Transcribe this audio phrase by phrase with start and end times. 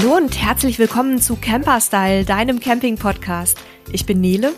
[0.00, 3.58] Hallo und herzlich willkommen zu Camperstyle, deinem Camping-Podcast.
[3.92, 4.54] Ich bin Nele.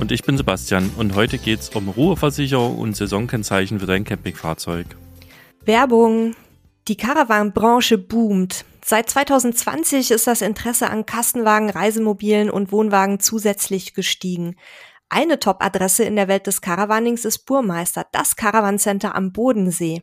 [0.00, 4.88] Und ich bin Sebastian und heute geht es um Ruheversicherung und Saisonkennzeichen für dein Campingfahrzeug.
[5.64, 6.34] Werbung.
[6.88, 8.64] Die Caravan-Branche boomt.
[8.84, 14.56] Seit 2020 ist das Interesse an Kastenwagen, Reisemobilen und Wohnwagen zusätzlich gestiegen.
[15.10, 20.02] Eine Top-Adresse in der Welt des Caravanings ist Burmeister, das Caravan Center am Bodensee.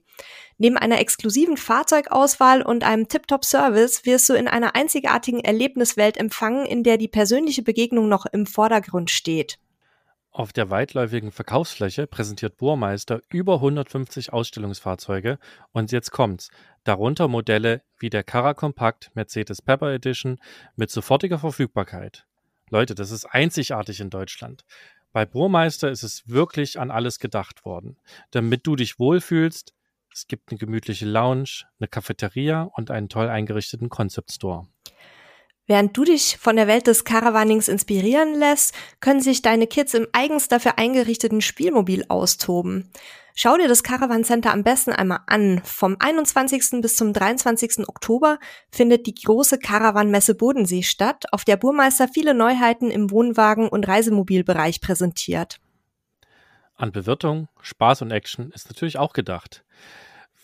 [0.57, 6.81] Neben einer exklusiven Fahrzeugauswahl und einem Tip-Top-Service wirst du in einer einzigartigen Erlebniswelt empfangen, in
[6.81, 9.59] der die persönliche Begegnung noch im Vordergrund steht.
[10.31, 15.37] Auf der weitläufigen Verkaufsfläche präsentiert Burmeister über 150 Ausstellungsfahrzeuge
[15.71, 16.49] und jetzt kommt's.
[16.83, 20.39] Darunter Modelle wie der Cara Compact Mercedes Pepper Edition
[20.75, 22.25] mit sofortiger Verfügbarkeit.
[22.69, 24.65] Leute, das ist einzigartig in Deutschland.
[25.15, 27.97] Bei Burmeister ist es wirklich an alles gedacht worden.
[28.31, 29.73] Damit du dich wohlfühlst,
[30.13, 34.67] es gibt eine gemütliche Lounge, eine Cafeteria und einen toll eingerichteten Concept Store.
[35.67, 40.07] Während du dich von der Welt des Caravanings inspirieren lässt, können sich deine Kids im
[40.13, 42.91] eigens dafür eingerichteten Spielmobil austoben.
[43.37, 45.61] Schau dir das Caravan Center am besten einmal an.
[45.65, 46.81] Vom 21.
[46.81, 47.89] bis zum 23.
[47.89, 53.87] Oktober findet die große Caravan-Messe Bodensee statt, auf der Burmeister viele Neuheiten im Wohnwagen- und
[53.87, 55.59] Reisemobilbereich präsentiert.
[56.75, 59.65] An Bewirtung, Spaß und Action ist natürlich auch gedacht.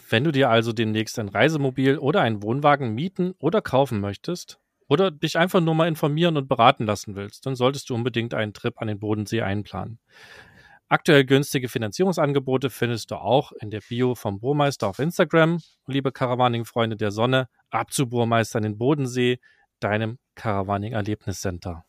[0.10, 4.61] Wenn du dir also demnächst ein Reisemobil oder einen Wohnwagen mieten oder kaufen möchtest,
[4.92, 8.52] oder dich einfach nur mal informieren und beraten lassen willst, dann solltest du unbedingt einen
[8.52, 10.00] Trip an den Bodensee einplanen.
[10.90, 15.62] Aktuell günstige Finanzierungsangebote findest du auch in der Bio vom Burmeister auf Instagram.
[15.88, 19.40] Liebe Caravaning-Freunde der Sonne, ab zu Burmeister an den Bodensee,
[19.80, 21.86] deinem Caravaning-Erlebniscenter.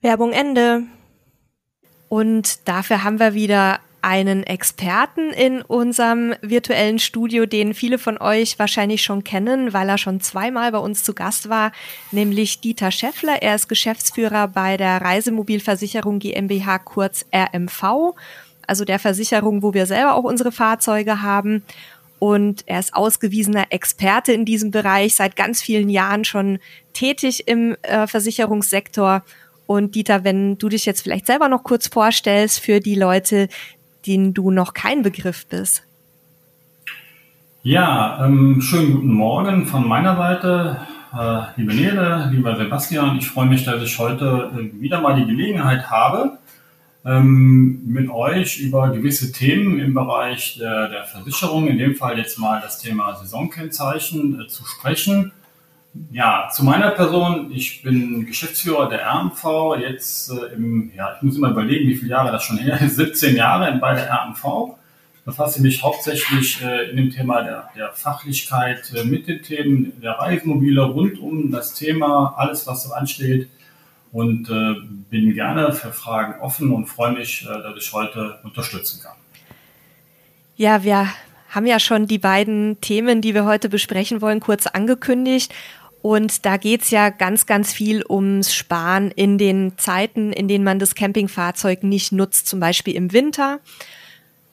[0.00, 0.84] Werbung Ende.
[2.08, 8.58] Und dafür haben wir wieder einen Experten in unserem virtuellen Studio, den viele von euch
[8.58, 11.72] wahrscheinlich schon kennen, weil er schon zweimal bei uns zu Gast war,
[12.10, 13.42] nämlich Dieter Scheffler.
[13.42, 18.14] Er ist Geschäftsführer bei der Reisemobilversicherung GmbH, kurz RMV,
[18.66, 21.64] also der Versicherung, wo wir selber auch unsere Fahrzeuge haben.
[22.18, 26.58] Und er ist ausgewiesener Experte in diesem Bereich, seit ganz vielen Jahren schon
[26.92, 29.24] tätig im äh, Versicherungssektor.
[29.66, 33.48] Und Dieter, wenn du dich jetzt vielleicht selber noch kurz vorstellst für die Leute,
[34.06, 35.84] denen du noch kein Begriff bist.
[37.62, 40.80] Ja, ähm, schönen guten Morgen von meiner Seite.
[41.12, 45.26] Äh, liebe Nele, lieber Sebastian, ich freue mich, dass ich heute äh, wieder mal die
[45.26, 46.38] Gelegenheit habe,
[47.04, 52.38] ähm, mit euch über gewisse Themen im Bereich der, der, Versicherung, in dem Fall jetzt
[52.38, 55.32] mal das Thema Saisonkennzeichen, äh, zu sprechen.
[56.12, 61.36] Ja, zu meiner Person, ich bin Geschäftsführer der RMV, jetzt äh, im, ja, ich muss
[61.36, 64.76] immer überlegen, wie viele Jahre das schon her ist, 17 Jahre bei der RMV.
[65.24, 70.12] Befasse mich hauptsächlich äh, in dem Thema der, der Fachlichkeit äh, mit den Themen der
[70.12, 73.48] Reisemobile rund um das Thema, alles was so ansteht
[74.12, 74.74] und äh,
[75.10, 79.16] bin gerne für Fragen offen und freue mich, äh, dass ich heute unterstützen kann.
[80.56, 81.08] Ja, wir
[81.50, 85.52] haben ja schon die beiden Themen, die wir heute besprechen wollen, kurz angekündigt.
[86.02, 90.78] Und da geht's ja ganz, ganz viel ums Sparen in den Zeiten, in denen man
[90.78, 93.60] das Campingfahrzeug nicht nutzt, zum Beispiel im Winter.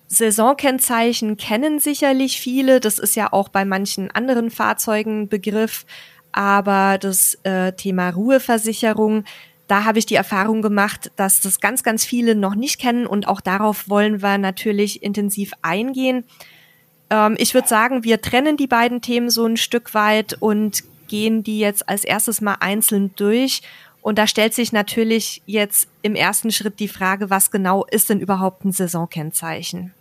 [0.08, 2.80] Saisonkennzeichen kennen sicherlich viele.
[2.80, 5.86] Das ist ja auch bei manchen anderen Fahrzeugen Begriff.
[6.32, 9.24] Aber das äh, Thema Ruheversicherung,
[9.68, 13.08] da habe ich die Erfahrung gemacht, dass das ganz, ganz viele noch nicht kennen.
[13.08, 16.26] Und auch darauf wollen wir natürlich intensiv eingehen.
[17.10, 21.44] Ähm, ich würde sagen, wir trennen die beiden Themen so ein Stück weit und gehen
[21.44, 23.62] die jetzt als erstes mal einzeln durch.
[24.02, 28.20] Und da stellt sich natürlich jetzt im ersten Schritt die Frage, was genau ist denn
[28.20, 29.94] überhaupt ein Saisonkennzeichen?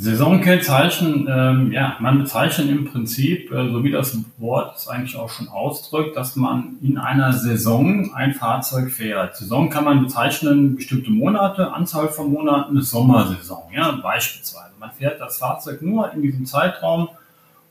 [0.00, 5.28] Saisonkennzeichen, ähm, ja, man bezeichnet im Prinzip, äh, so wie das Wort es eigentlich auch
[5.28, 9.36] schon ausdrückt, dass man in einer Saison ein Fahrzeug fährt.
[9.36, 14.70] Saison kann man bezeichnen, bestimmte Monate, Anzahl von Monaten, eine Sommersaison, ja, beispielsweise.
[14.78, 17.08] Man fährt das Fahrzeug nur in diesem Zeitraum,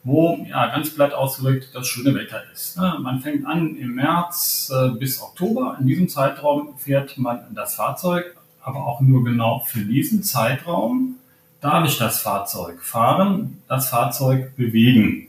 [0.08, 2.78] wo ja, ganz platt ausgedrückt das schöne Wetter ist.
[2.78, 2.98] Ne?
[3.02, 5.78] Man fängt an im März äh, bis Oktober.
[5.82, 11.16] In diesem Zeitraum fährt man das Fahrzeug, aber auch nur genau für diesen Zeitraum
[11.60, 15.28] darf ich das Fahrzeug fahren, das Fahrzeug bewegen.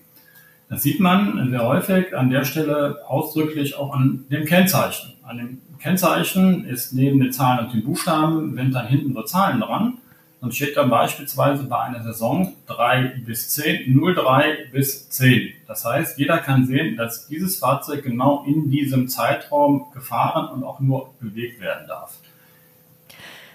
[0.69, 5.15] Das sieht man sehr häufig an der Stelle ausdrücklich auch an dem Kennzeichen.
[5.25, 9.61] An dem Kennzeichen ist neben den Zahlen und den Buchstaben, wenn dann hinten so Zahlen
[9.61, 9.99] dran,
[10.41, 15.53] dann steht dann beispielsweise bei einer Saison 3 bis 10, 03 bis 10.
[15.67, 20.79] Das heißt, jeder kann sehen, dass dieses Fahrzeug genau in diesem Zeitraum gefahren und auch
[20.79, 22.15] nur bewegt werden darf.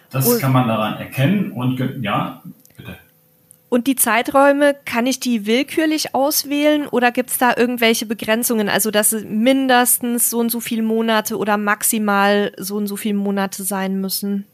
[0.10, 2.44] Das kann man daran erkennen und ja,
[2.78, 2.98] bitte.
[3.70, 8.70] Und die Zeiträume, kann ich die willkürlich auswählen oder gibt es da irgendwelche Begrenzungen?
[8.70, 13.16] Also, dass es mindestens so und so viele Monate oder maximal so und so viele
[13.16, 14.46] Monate sein müssen?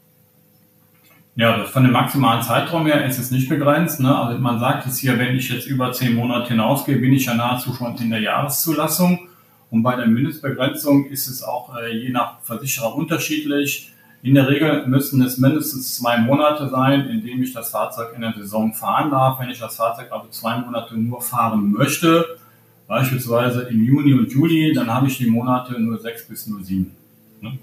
[1.40, 3.98] Ja, von dem maximalen Zeitraum her ist es nicht begrenzt.
[3.98, 4.14] Ne?
[4.14, 7.34] Also man sagt es hier, wenn ich jetzt über zehn Monate hinausgehe, bin ich ja
[7.34, 9.26] nahezu schon in der Jahreszulassung.
[9.70, 13.90] Und bei der Mindestbegrenzung ist es auch äh, je nach Versicherer unterschiedlich.
[14.22, 18.20] In der Regel müssen es mindestens zwei Monate sein, in denen ich das Fahrzeug in
[18.20, 19.40] der Saison fahren darf.
[19.40, 22.36] Wenn ich das Fahrzeug aber zwei Monate nur fahren möchte,
[22.86, 26.94] beispielsweise im Juni und Juli, dann habe ich die Monate nur sechs bis nur sieben.
[27.40, 27.58] Ne?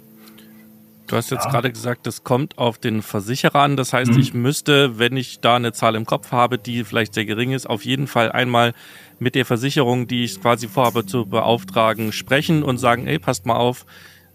[1.07, 1.51] Du hast jetzt ja.
[1.51, 3.77] gerade gesagt, das kommt auf den Versicherer an.
[3.77, 4.19] Das heißt, mhm.
[4.19, 7.67] ich müsste, wenn ich da eine Zahl im Kopf habe, die vielleicht sehr gering ist,
[7.67, 8.73] auf jeden Fall einmal
[9.19, 13.55] mit der Versicherung, die ich quasi vorhabe zu beauftragen, sprechen und sagen, ey, passt mal
[13.55, 13.85] auf,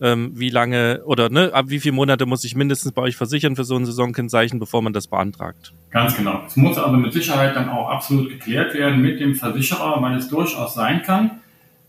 [0.00, 3.54] ähm, wie lange oder ne, ab wie viele Monate muss ich mindestens bei euch versichern
[3.54, 5.72] für so ein Saisonkennzeichen, bevor man das beantragt?
[5.90, 6.42] Ganz genau.
[6.46, 10.28] Es muss aber mit Sicherheit dann auch absolut geklärt werden mit dem Versicherer, weil es
[10.28, 11.42] durchaus sein kann,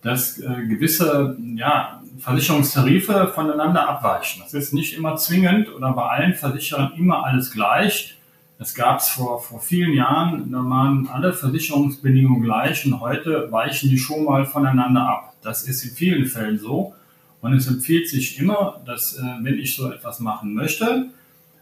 [0.04, 4.42] dass äh, gewisse ja, Versicherungstarife voneinander abweichen.
[4.44, 8.18] Das ist nicht immer zwingend oder bei allen Versicherern immer alles gleich.
[8.60, 13.90] Das gab es vor, vor vielen Jahren, da waren alle Versicherungsbedingungen gleich und heute weichen
[13.90, 15.34] die schon mal voneinander ab.
[15.42, 16.94] Das ist in vielen Fällen so.
[17.42, 21.10] Und es empfiehlt sich immer, dass, äh, wenn ich so etwas machen möchte,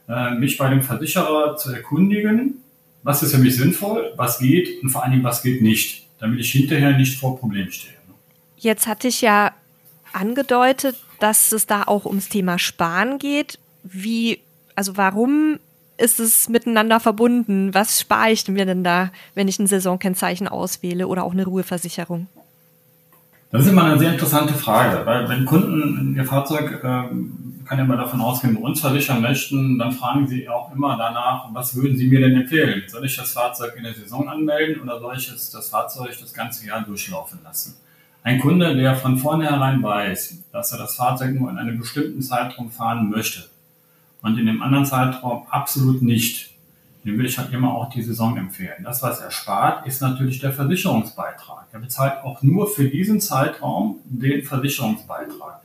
[0.07, 2.61] äh, mich bei dem Versicherer zu erkundigen,
[3.01, 6.39] was ist für mich sinnvoll, was geht und vor allen Dingen, was geht nicht, damit
[6.39, 7.95] ich hinterher nicht vor Problemen stehe.
[8.57, 9.53] Jetzt hatte ich ja
[10.13, 13.59] angedeutet, dass es da auch ums Thema Sparen geht.
[13.83, 14.39] Wie,
[14.75, 15.59] also warum
[15.97, 17.73] ist es miteinander verbunden?
[17.73, 22.27] Was spare ich mir denn da, wenn ich ein Saisonkennzeichen auswähle oder auch eine Ruheversicherung?
[23.51, 27.83] Das ist immer eine sehr interessante Frage, weil wenn Kunden ihr Fahrzeug, ähm, kann ja
[27.83, 31.97] mal davon ausgehen, bei uns versichern möchten, dann fragen sie auch immer danach, was würden
[31.97, 32.83] sie mir denn empfehlen?
[32.87, 36.65] Soll ich das Fahrzeug in der Saison anmelden oder soll ich das Fahrzeug das ganze
[36.65, 37.75] Jahr durchlaufen lassen?
[38.23, 42.69] Ein Kunde, der von vornherein weiß, dass er das Fahrzeug nur in einem bestimmten Zeitraum
[42.69, 43.49] fahren möchte
[44.21, 46.51] und in dem anderen Zeitraum absolut nicht,
[47.03, 48.83] dem will ich halt immer auch die Saison empfehlen.
[48.83, 51.65] Das, was er spart, ist natürlich der Versicherungsbeitrag.
[51.71, 55.61] Er bezahlt auch nur für diesen Zeitraum den Versicherungsbeitrag.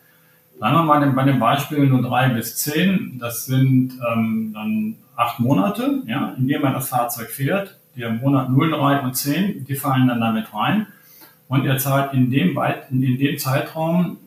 [0.58, 5.38] Sagen wir mal bei dem Beispiel nur drei bis zehn, das sind ähm, dann acht
[5.40, 7.78] Monate, ja, in denen man das Fahrzeug fährt.
[7.96, 10.86] Der Monat 0, 3 und 10, die fallen dann damit rein.
[11.48, 12.58] Und er zahlt in dem,
[12.90, 14.18] in dem Zeitraum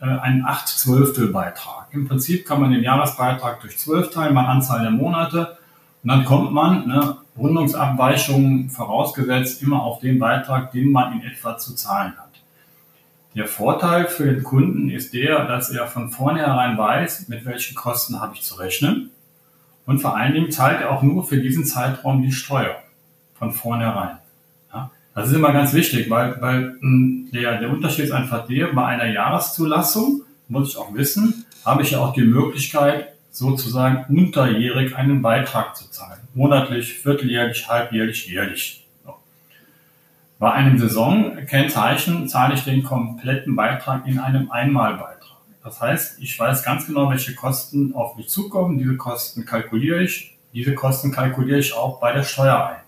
[0.00, 1.88] äh, einen acht Zwölftel Beitrag.
[1.92, 5.58] Im Prinzip kann man den Jahresbeitrag durch zwölf teilen, mal Anzahl der Monate
[6.04, 11.56] und dann kommt man, ne, Rundungsabweichungen vorausgesetzt, immer auf den Beitrag, den man in etwa
[11.56, 12.28] zu zahlen hat.
[13.34, 18.20] Der Vorteil für den Kunden ist der, dass er von vornherein weiß, mit welchen Kosten
[18.20, 19.10] habe ich zu rechnen.
[19.86, 22.76] Und vor allen Dingen zahlt er auch nur für diesen Zeitraum die Steuer.
[23.38, 24.18] Von vornherein.
[25.14, 28.84] Das ist immer ganz wichtig, weil, weil hm, der, der Unterschied ist einfach der, bei
[28.84, 35.22] einer Jahreszulassung, muss ich auch wissen, habe ich ja auch die Möglichkeit, sozusagen unterjährig einen
[35.22, 36.20] Beitrag zu zahlen.
[36.34, 38.86] Monatlich, vierteljährlich, halbjährlich, jährlich.
[39.04, 39.14] So.
[40.38, 45.38] Bei einem Saisonkennzeichen zahle ich den kompletten Beitrag in einem Einmalbeitrag.
[45.62, 48.78] Das heißt, ich weiß ganz genau, welche Kosten auf mich zukommen.
[48.78, 50.36] Diese Kosten kalkuliere ich.
[50.52, 52.83] Diese Kosten kalkuliere ich auch bei der Steuer ein.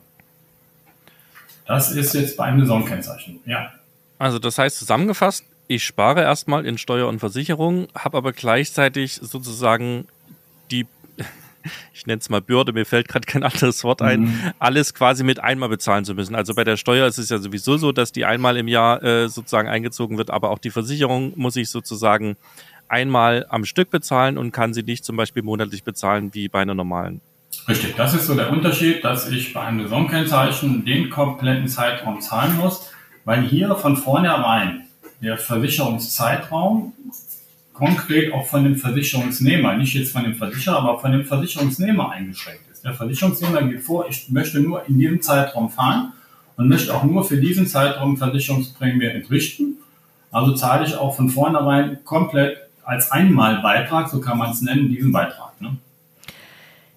[1.67, 3.73] Das ist jetzt bei einem Saisonkennzeichen, ja.
[4.19, 10.07] Also das heißt zusammengefasst, ich spare erstmal in Steuer und Versicherung, habe aber gleichzeitig sozusagen
[10.71, 10.87] die,
[11.93, 14.53] ich nenne es mal Bürde, mir fällt gerade kein anderes Wort ein, mhm.
[14.59, 16.35] alles quasi mit einmal bezahlen zu müssen.
[16.35, 19.29] Also bei der Steuer ist es ja sowieso so, dass die einmal im Jahr äh,
[19.29, 22.37] sozusagen eingezogen wird, aber auch die Versicherung muss ich sozusagen
[22.89, 26.75] einmal am Stück bezahlen und kann sie nicht zum Beispiel monatlich bezahlen wie bei einer
[26.75, 27.21] normalen.
[27.69, 32.57] Richtig, das ist so der Unterschied, dass ich bei einem Saisonkennzeichen den kompletten Zeitraum zahlen
[32.57, 32.93] muss,
[33.25, 34.85] weil hier von vornherein
[35.21, 36.93] der Versicherungszeitraum
[37.73, 42.63] konkret auch von dem Versicherungsnehmer, nicht jetzt von dem Versicherer, aber von dem Versicherungsnehmer eingeschränkt
[42.71, 42.85] ist.
[42.85, 46.13] Der Versicherungsnehmer geht vor, ich möchte nur in diesem Zeitraum fahren
[46.57, 49.79] und möchte auch nur für diesen Zeitraum Versicherungsprämie entrichten.
[50.31, 55.11] Also zahle ich auch von vornherein komplett als Einmalbeitrag, so kann man es nennen, diesen
[55.11, 55.61] Beitrag.
[55.61, 55.77] Ne?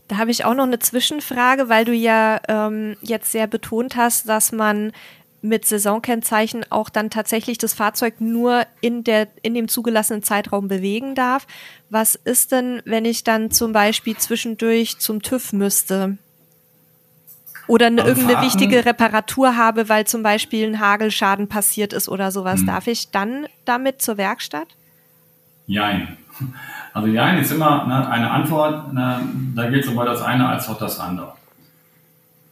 [0.09, 4.27] Da habe ich auch noch eine Zwischenfrage, weil du ja ähm, jetzt sehr betont hast,
[4.27, 4.91] dass man
[5.41, 11.13] mit Saisonkennzeichen auch dann tatsächlich das Fahrzeug nur in, der, in dem zugelassenen Zeitraum bewegen
[11.13, 11.45] darf.
[11.91, 16.17] Was ist denn, wenn ich dann zum Beispiel zwischendurch zum TÜV müsste?
[17.67, 22.61] Oder eine, irgendeine wichtige Reparatur habe, weil zum Beispiel ein Hagelschaden passiert ist oder sowas.
[22.61, 22.65] Hm.
[22.65, 24.69] Darf ich dann damit zur Werkstatt?
[25.67, 26.17] Jein.
[26.93, 29.21] Also Jein ist immer ne, eine Antwort, ne,
[29.55, 31.33] da geht sowohl das eine als auch das andere.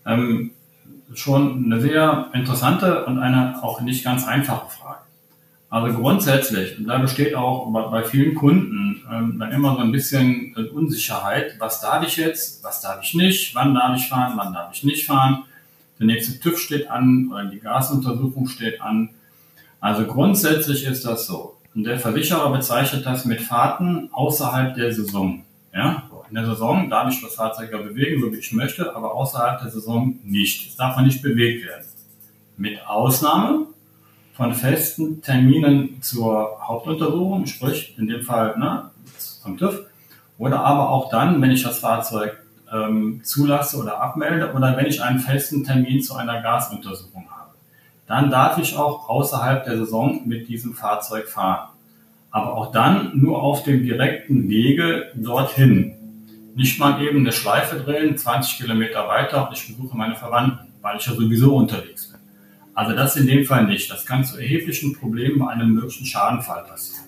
[0.06, 0.52] Ähm,
[1.14, 5.00] schon eine sehr interessante und eine auch nicht ganz einfache Frage.
[5.70, 10.56] Also grundsätzlich, und da besteht auch bei vielen Kunden ähm, dann immer so ein bisschen
[10.74, 14.70] Unsicherheit, was darf ich jetzt, was darf ich nicht, wann darf ich fahren, wann darf
[14.74, 15.44] ich nicht fahren.
[16.00, 19.10] Der nächste TÜV steht an oder die Gasuntersuchung steht an.
[19.82, 21.57] Also grundsätzlich ist das so.
[21.78, 25.44] Und der Versicherer bezeichnet das mit Fahrten außerhalb der Saison.
[25.72, 26.10] Ja?
[26.28, 29.62] In der Saison darf ich das Fahrzeug ja bewegen, so wie ich möchte, aber außerhalb
[29.62, 30.70] der Saison nicht.
[30.70, 31.86] Es darf man nicht bewegt werden.
[32.58, 33.68] Mit Ausnahme
[34.34, 39.82] von festen Terminen zur Hauptuntersuchung, sprich in dem Fall ne, zum TÜV,
[40.40, 42.40] oder aber auch dann, wenn ich das Fahrzeug
[42.74, 47.37] ähm, zulasse oder abmelde oder wenn ich einen festen Termin zu einer Gasuntersuchung habe.
[48.08, 51.70] Dann darf ich auch außerhalb der Saison mit diesem Fahrzeug fahren.
[52.32, 55.94] Aber auch dann nur auf dem direkten Wege dorthin.
[56.56, 60.98] Nicht mal eben eine Schleife drehen, 20 Kilometer weiter und ich besuche meine Verwandten, weil
[60.98, 62.20] ich ja sowieso unterwegs bin.
[62.74, 63.92] Also das in dem Fall nicht.
[63.92, 67.06] Das kann zu erheblichen Problemen bei einem möglichen Schadenfall passieren.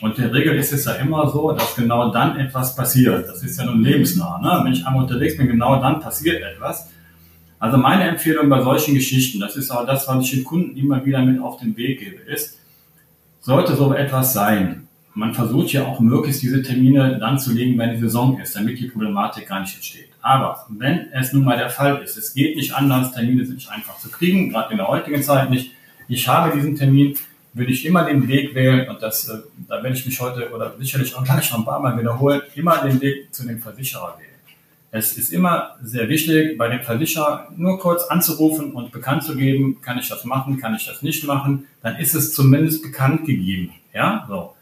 [0.00, 3.26] Und in der Regel ist es ja immer so, dass genau dann etwas passiert.
[3.28, 4.38] Das ist ja nun lebensnah.
[4.42, 4.60] Ne?
[4.64, 6.90] Wenn ich einmal unterwegs bin, genau dann passiert etwas.
[7.58, 11.04] Also meine Empfehlung bei solchen Geschichten, das ist auch das, was ich den Kunden immer
[11.04, 12.58] wieder mit auf den Weg gebe, ist,
[13.40, 14.88] sollte so etwas sein.
[15.14, 18.78] Man versucht ja auch möglichst diese Termine dann zu legen, wenn die Saison ist, damit
[18.78, 20.10] die Problematik gar nicht entsteht.
[20.20, 23.70] Aber wenn es nun mal der Fall ist, es geht nicht anders, Termine sind nicht
[23.70, 25.70] einfach zu kriegen, gerade in der heutigen Zeit nicht.
[26.08, 27.16] Ich habe diesen Termin,
[27.54, 30.74] würde ich immer den Weg wählen, und das, äh, da werde ich mich heute oder
[30.78, 34.35] sicherlich auch gleich noch ein paar Mal wiederholen, immer den Weg zu dem Versicherer wählen.
[34.90, 39.80] Es ist immer sehr wichtig, bei dem Versicherer nur kurz anzurufen und bekannt zu geben,
[39.82, 43.72] kann ich das machen, kann ich das nicht machen, dann ist es zumindest bekannt gegeben.
[43.92, 44.54] Ja, so.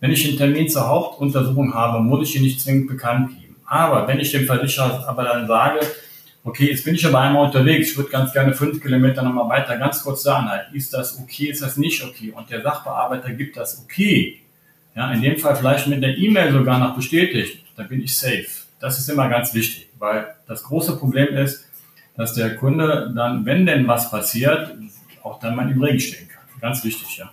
[0.00, 3.56] Wenn ich einen Termin zur Hauptuntersuchung habe, muss ich ihn nicht zwingend bekannt geben.
[3.64, 5.80] Aber wenn ich dem Versicherer aber dann sage,
[6.44, 9.76] okay, jetzt bin ich aber einmal unterwegs, ich würde ganz gerne fünf Kilometer nochmal weiter,
[9.78, 10.74] ganz kurz da anhalten.
[10.74, 12.32] Ist das okay, ist das nicht okay?
[12.34, 14.40] Und der Sachbearbeiter gibt das okay.
[14.94, 18.65] Ja, in dem Fall vielleicht mit der E-Mail sogar noch bestätigt, da bin ich safe.
[18.80, 21.64] Das ist immer ganz wichtig, weil das große Problem ist,
[22.16, 24.74] dass der Kunde dann, wenn denn was passiert,
[25.22, 26.44] auch dann mal im Regen stehen kann.
[26.60, 27.30] Ganz wichtig, ja.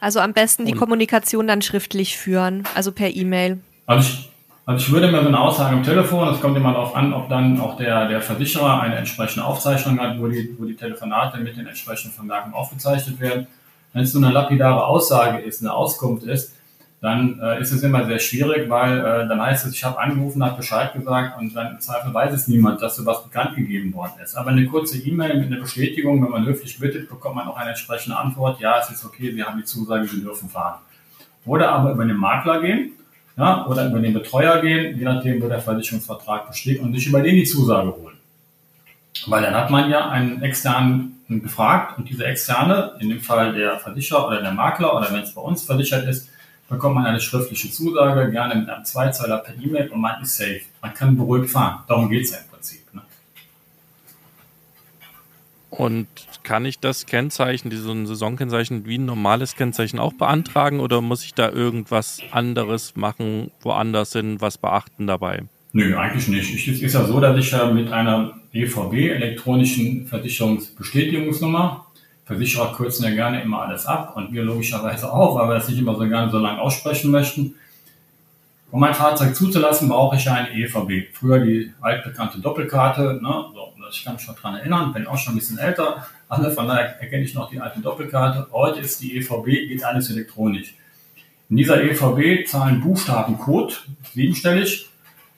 [0.00, 3.58] Also am besten die Kommunikation dann schriftlich führen, also per E-Mail.
[3.86, 4.30] Also ich,
[4.64, 7.28] also ich würde mir so eine Aussage am Telefon, das kommt immer darauf an, ob
[7.28, 11.56] dann auch der, der Versicherer eine entsprechende Aufzeichnung hat, wo die, wo die Telefonate mit
[11.56, 13.48] den entsprechenden Vermerken aufgezeichnet werden.
[13.92, 16.54] Wenn es so eine lapidare Aussage ist, eine Auskunft ist,
[17.00, 20.44] dann äh, ist es immer sehr schwierig, weil äh, dann heißt es, ich habe angerufen,
[20.44, 24.14] habe Bescheid gesagt und dann im Zweifel weiß es niemand, dass sowas bekannt gegeben worden
[24.22, 24.34] ist.
[24.34, 27.70] Aber eine kurze E-Mail mit einer Bestätigung, wenn man höflich bittet, bekommt man auch eine
[27.70, 30.80] entsprechende Antwort, ja, es ist okay, Sie haben die Zusage, Sie dürfen fahren.
[31.46, 32.92] Oder aber über den Makler gehen
[33.38, 37.22] ja, oder über den Betreuer gehen, je nachdem, wo der Versicherungsvertrag besteht und sich über
[37.22, 38.16] den die Zusage holen.
[39.26, 43.78] Weil dann hat man ja einen externen gefragt und diese externe, in dem Fall der
[43.78, 46.30] Versicherer oder der Makler oder wenn es bei uns versichert ist,
[46.68, 50.60] bekommt man eine schriftliche Zusage, gerne mit einem Zweizeiler per E-Mail und man ist safe.
[50.82, 51.82] Man kann beruhigt fahren.
[51.88, 52.94] Darum geht es ja im Prinzip.
[52.94, 53.02] Ne?
[55.70, 56.08] Und
[56.42, 61.34] kann ich das Kennzeichen, dieses Saisonkennzeichen, wie ein normales Kennzeichen auch beantragen oder muss ich
[61.34, 65.42] da irgendwas anderes machen, woanders hin, was beachten dabei?
[65.72, 66.68] Nö, eigentlich nicht.
[66.68, 71.86] Es ist ja so, dass ich ja mit einer EVB, elektronischen Versicherungsbestätigungsnummer,
[72.28, 75.78] Versicherer kürzen ja gerne immer alles ab und wir logischerweise auch, weil wir das nicht
[75.78, 77.54] immer so gerne so lange aussprechen möchten.
[78.70, 81.14] Um mein Fahrzeug zuzulassen, brauche ich ja eine EVB.
[81.14, 83.44] Früher die altbekannte Doppelkarte, ne?
[83.54, 86.68] so, ich kann mich noch daran erinnern, bin auch schon ein bisschen älter, alle von
[86.68, 88.48] daher erkenne ich noch die alte Doppelkarte.
[88.52, 90.74] Heute ist die EVB, geht alles elektronisch.
[91.48, 93.72] In dieser EVB zahlen Buchstaben Code,
[94.12, 94.90] siebenstellig.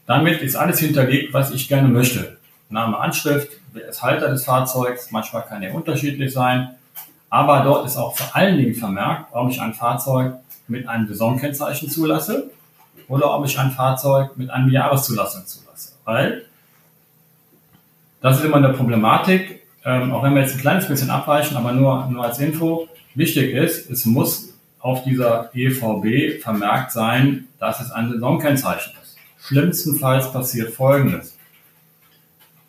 [0.06, 2.38] Damit ist alles hinterlegt, was ich gerne möchte.
[2.68, 6.74] Name, Anschrift, wer ist Halter des Fahrzeugs, manchmal kann er unterschiedlich sein.
[7.30, 10.34] Aber dort ist auch vor allen Dingen vermerkt, ob ich ein Fahrzeug
[10.66, 12.50] mit einem Saisonkennzeichen zulasse
[13.08, 15.92] oder ob ich ein Fahrzeug mit einem Jahreszulassung zulasse.
[16.04, 16.44] Weil
[18.20, 21.72] das ist immer eine Problematik, ähm, auch wenn wir jetzt ein kleines bisschen abweichen, aber
[21.72, 22.88] nur, nur als Info.
[23.14, 29.16] Wichtig ist, es muss auf dieser EVB vermerkt sein, dass es ein Saisonkennzeichen ist.
[29.40, 31.36] Schlimmstenfalls passiert Folgendes.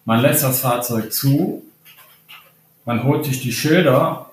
[0.06, 1.64] Man lässt das Fahrzeug zu,
[2.86, 4.31] man holt sich die Schilder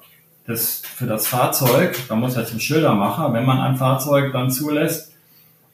[0.49, 5.13] das, für das Fahrzeug, da muss jetzt ein Schildermacher, wenn man ein Fahrzeug dann zulässt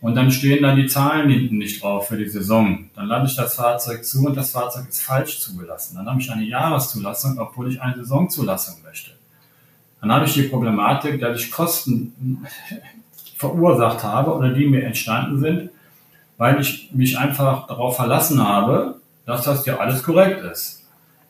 [0.01, 3.37] und dann stehen dann die Zahlen hinten nicht drauf für die Saison, dann lade ich
[3.37, 5.95] das Fahrzeug zu und das Fahrzeug ist falsch zugelassen.
[5.95, 9.13] Dann habe ich eine Jahreszulassung, obwohl ich eine Saisonzulassung möchte.
[10.01, 12.45] Dann habe ich die Problematik, dass ich Kosten
[13.37, 15.71] verursacht habe oder die mir entstanden sind,
[16.37, 20.84] weil ich mich einfach darauf verlassen habe, dass das ja alles korrekt ist.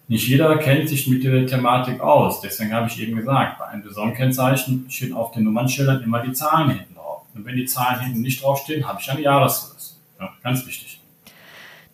[0.06, 2.40] Nicht jeder kennt sich mit der Thematik aus.
[2.40, 6.70] Deswegen habe ich eben gesagt, bei einem Saisonkennzeichen stehen auf den Nummernschildern immer die Zahlen
[6.70, 7.22] hinten drauf.
[7.34, 9.96] Und wenn die Zahlen hinten nicht draufstehen, habe ich eine Jahreszulassung.
[10.20, 11.00] Ja, ganz wichtig.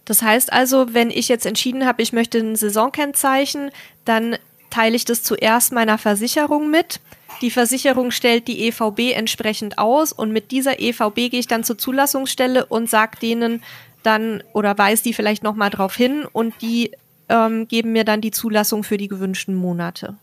[0.05, 3.71] Das heißt also, wenn ich jetzt entschieden habe, ich möchte ein Saisonkennzeichen,
[4.05, 4.37] dann
[4.71, 7.00] teile ich das zuerst meiner Versicherung mit.
[7.43, 11.79] Die Versicherung stellt die EVB entsprechend aus und mit dieser EVB gehe ich dann zur
[11.79, 13.62] Zulassungsstelle und sage denen
[14.02, 16.90] dann oder weise die vielleicht nochmal drauf hin und die
[17.31, 20.17] ähm, geben mir dann die Zulassung für die gewünschten Monate.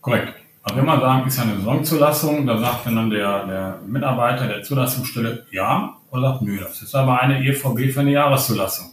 [0.00, 0.34] Korrekt.
[0.62, 4.62] Also wenn man sagen, ist ja eine Saisonzulassung, da sagt dann der, der Mitarbeiter der
[4.62, 8.90] Zulassungsstelle ja oder sagt, nö, das ist aber eine EVB für eine Jahreszulassung.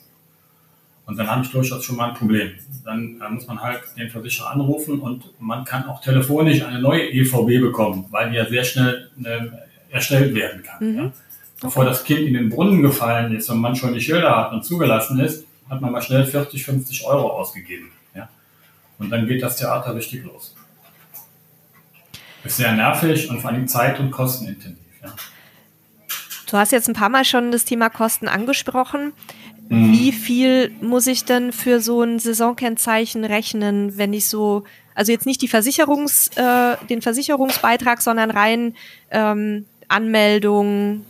[1.06, 2.51] Und dann habe ich durchaus schon mal ein Problem.
[2.84, 7.10] Dann äh, muss man halt den Versicherer anrufen und man kann auch telefonisch eine neue
[7.10, 9.48] EVB bekommen, weil die ja sehr schnell äh,
[9.89, 10.92] erstellt werden kann.
[10.92, 10.98] Mhm.
[10.98, 11.12] Ja?
[11.62, 11.92] Bevor okay.
[11.92, 15.20] das Kind in den Brunnen gefallen ist und man schon die Schilder hat und zugelassen
[15.20, 17.91] ist, hat man mal schnell 40, 50 Euro ausgegeben.
[18.15, 18.29] Ja?
[19.00, 20.55] Und dann geht das Theater richtig los.
[22.43, 24.77] Ist sehr nervig und vor allem zeit- und kostenintensiv.
[25.03, 25.13] Ja?
[26.50, 29.13] Du hast jetzt ein paar Mal schon das Thema Kosten angesprochen.
[29.69, 29.91] Mhm.
[29.91, 34.63] Wie viel muss ich denn für so ein Saisonkennzeichen rechnen, wenn ich so,
[34.95, 38.75] also jetzt nicht die Versicherungs, äh, den Versicherungsbeitrag, sondern rein
[39.12, 41.05] ähm, Anmeldung,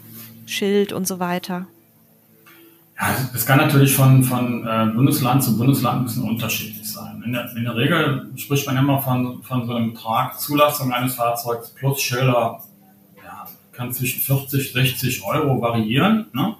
[0.48, 1.68] Schild und so weiter?
[3.00, 7.22] Ja, es kann natürlich von, von äh, Bundesland zu Bundesland ein bisschen unterschiedlich sein.
[7.24, 11.14] In der, in der Regel spricht man immer von, von so einem Betrag Zulassung eines
[11.14, 12.60] Fahrzeugs plus Schilder,
[13.24, 16.56] ja, kann zwischen 40, 60 Euro variieren, ne,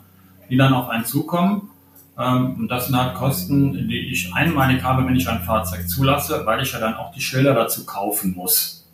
[0.48, 1.72] die dann auf einen zukommen.
[2.20, 6.46] Ähm, und das sind halt Kosten, die ich einmalig habe, wenn ich ein Fahrzeug zulasse,
[6.46, 8.88] weil ich ja dann auch die Schilder dazu kaufen muss.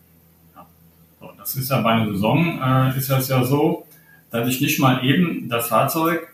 [0.55, 0.65] Ja.
[1.19, 3.85] So, das ist ja bei einer Saison, äh, ist das ja so,
[4.31, 6.32] dass ich nicht mal eben das Fahrzeug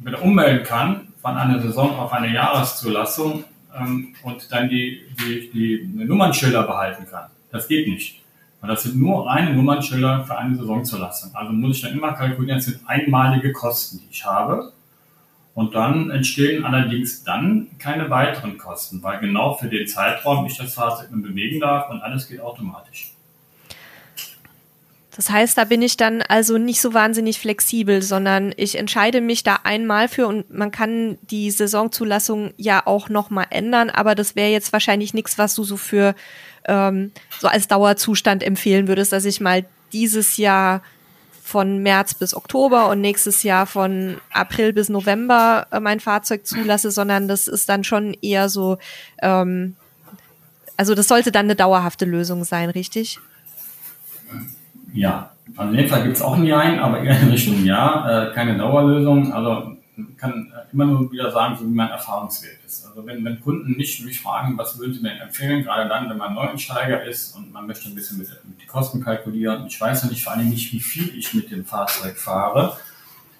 [0.00, 3.44] wieder ummelden kann von einer Saison auf eine Jahreszulassung
[3.78, 7.30] ähm, und dann die, die, die Nummernschilder behalten kann.
[7.50, 8.20] Das geht nicht.
[8.60, 11.34] Weil das sind nur reine Nummernschilder für eine Saisonzulassung.
[11.34, 14.72] Also muss ich dann immer kalkulieren, das sind einmalige Kosten, die ich habe.
[15.54, 20.74] Und dann entstehen allerdings dann keine weiteren Kosten, weil genau für den Zeitraum ich das
[20.74, 23.11] Fahrzeug bewegen darf und alles geht automatisch.
[25.14, 29.42] Das heißt, da bin ich dann also nicht so wahnsinnig flexibel, sondern ich entscheide mich
[29.42, 34.50] da einmal für und man kann die Saisonzulassung ja auch nochmal ändern, aber das wäre
[34.50, 36.14] jetzt wahrscheinlich nichts, was du so für
[36.64, 40.82] ähm, so als Dauerzustand empfehlen würdest, dass ich mal dieses Jahr
[41.42, 46.90] von März bis Oktober und nächstes Jahr von April bis November äh, mein Fahrzeug zulasse,
[46.90, 48.78] sondern das ist dann schon eher so,
[49.20, 49.76] ähm,
[50.78, 53.18] also das sollte dann eine dauerhafte Lösung sein, richtig?
[54.92, 58.28] Ja, also in dem Fall gibt es auch ein Nein, aber eher in Richtung Ja,
[58.28, 59.32] äh, keine Dauerlösung.
[59.32, 59.76] Also
[60.16, 62.86] kann immer nur wieder sagen, so wie mein Erfahrungswert ist.
[62.86, 66.16] Also wenn, wenn Kunden nicht mich fragen, was würden sie mir empfehlen, gerade dann, wenn
[66.16, 69.66] man Neuensteiger ist und man möchte ein bisschen mit, mit die Kosten kalkulieren.
[69.66, 72.76] Ich weiß ja nicht vor allem nicht, wie viel ich mit dem Fahrzeug fahre.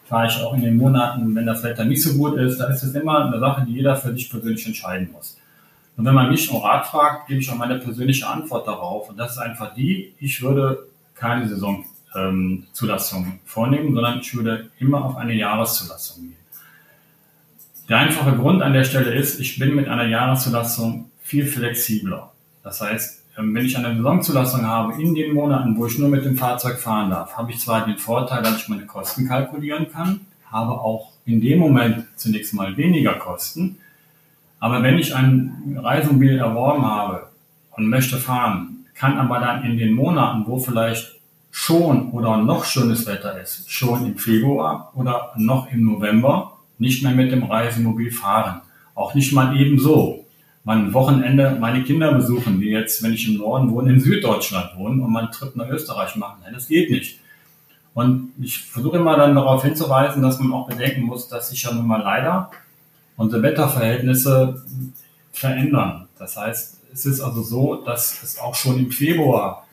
[0.06, 2.82] Fahre ich auch in den Monaten, wenn das Wetter nicht so gut ist, dann ist
[2.82, 5.38] es immer eine Sache, die jeder für sich persönlich entscheiden muss.
[5.96, 9.08] Und wenn man mich um Rat fragt, gebe ich auch meine persönliche Antwort darauf.
[9.08, 15.04] Und das ist einfach die, ich würde keine Saisonzulassung ähm, vornehmen, sondern ich würde immer
[15.04, 16.36] auf eine Jahreszulassung gehen.
[17.88, 22.32] Der einfache Grund an der Stelle ist, ich bin mit einer Jahreszulassung viel flexibler.
[22.62, 26.24] Das heißt, ähm, wenn ich eine Saisonzulassung habe in den Monaten, wo ich nur mit
[26.24, 30.20] dem Fahrzeug fahren darf, habe ich zwar den Vorteil, dass ich meine Kosten kalkulieren kann,
[30.50, 33.78] habe auch in dem Moment zunächst mal weniger Kosten.
[34.60, 37.28] Aber wenn ich ein Reisemobil erworben habe
[37.72, 41.16] und möchte fahren, kann aber dann in den Monaten, wo vielleicht
[41.50, 47.10] schon oder noch schönes Wetter ist, schon im Februar oder noch im November, nicht mehr
[47.10, 48.60] mit dem Reisemobil fahren.
[48.94, 50.24] Auch nicht mal ebenso.
[50.62, 55.00] Man Wochenende meine Kinder besuchen, die jetzt, wenn ich im Norden wohne, in Süddeutschland wohnen
[55.00, 56.36] und man einen Trip nach Österreich machen.
[56.44, 57.18] Nein, das geht nicht.
[57.94, 61.74] Und ich versuche immer dann darauf hinzuweisen, dass man auch bedenken muss, dass sich ja
[61.74, 62.52] nun mal leider
[63.16, 64.62] unsere Wetterverhältnisse
[65.32, 66.06] verändern.
[66.20, 69.66] Das heißt, es ist also so, dass es auch schon im Februar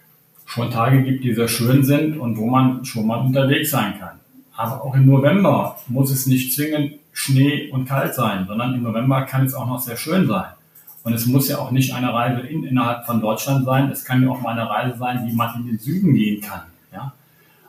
[0.45, 4.19] schon Tage gibt, die sehr schön sind und wo man schon mal unterwegs sein kann.
[4.55, 9.23] Aber auch im November muss es nicht zwingend Schnee und kalt sein, sondern im November
[9.23, 10.51] kann es auch noch sehr schön sein.
[11.03, 13.89] Und es muss ja auch nicht eine Reise in, innerhalb von Deutschland sein.
[13.91, 16.61] Es kann ja auch mal eine Reise sein, die man in den Süden gehen kann.
[16.91, 17.13] Ja?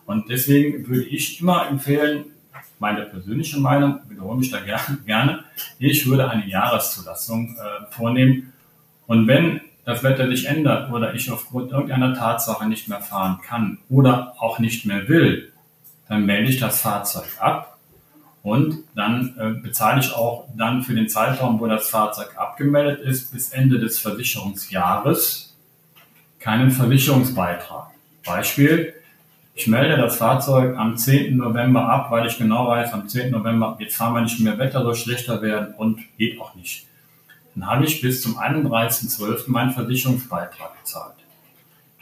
[0.07, 2.25] Und deswegen würde ich immer empfehlen,
[2.79, 5.45] meine persönliche Meinung, wiederhole mich da gerne,
[5.79, 8.53] ich würde eine Jahreszulassung äh, vornehmen
[9.11, 13.79] und wenn das Wetter sich ändert oder ich aufgrund irgendeiner Tatsache nicht mehr fahren kann
[13.89, 15.51] oder auch nicht mehr will,
[16.09, 17.77] dann melde ich das Fahrzeug ab
[18.45, 23.33] Und dann äh, bezahle ich auch dann für den Zeitraum, wo das Fahrzeug abgemeldet ist,
[23.33, 25.57] bis Ende des Versicherungsjahres
[26.39, 27.91] keinen Versicherungsbeitrag.
[28.25, 28.95] Beispiel,
[29.57, 31.37] ich melde das Fahrzeug am 10.
[31.37, 33.33] November ab, weil ich genau weiß, am 10.
[33.33, 36.87] November, jetzt fahren wir nicht mehr, Wetter soll schlechter werden und geht auch nicht.
[37.55, 39.51] Dann habe ich bis zum 31.12.
[39.51, 41.15] meinen Versicherungsbeitrag gezahlt.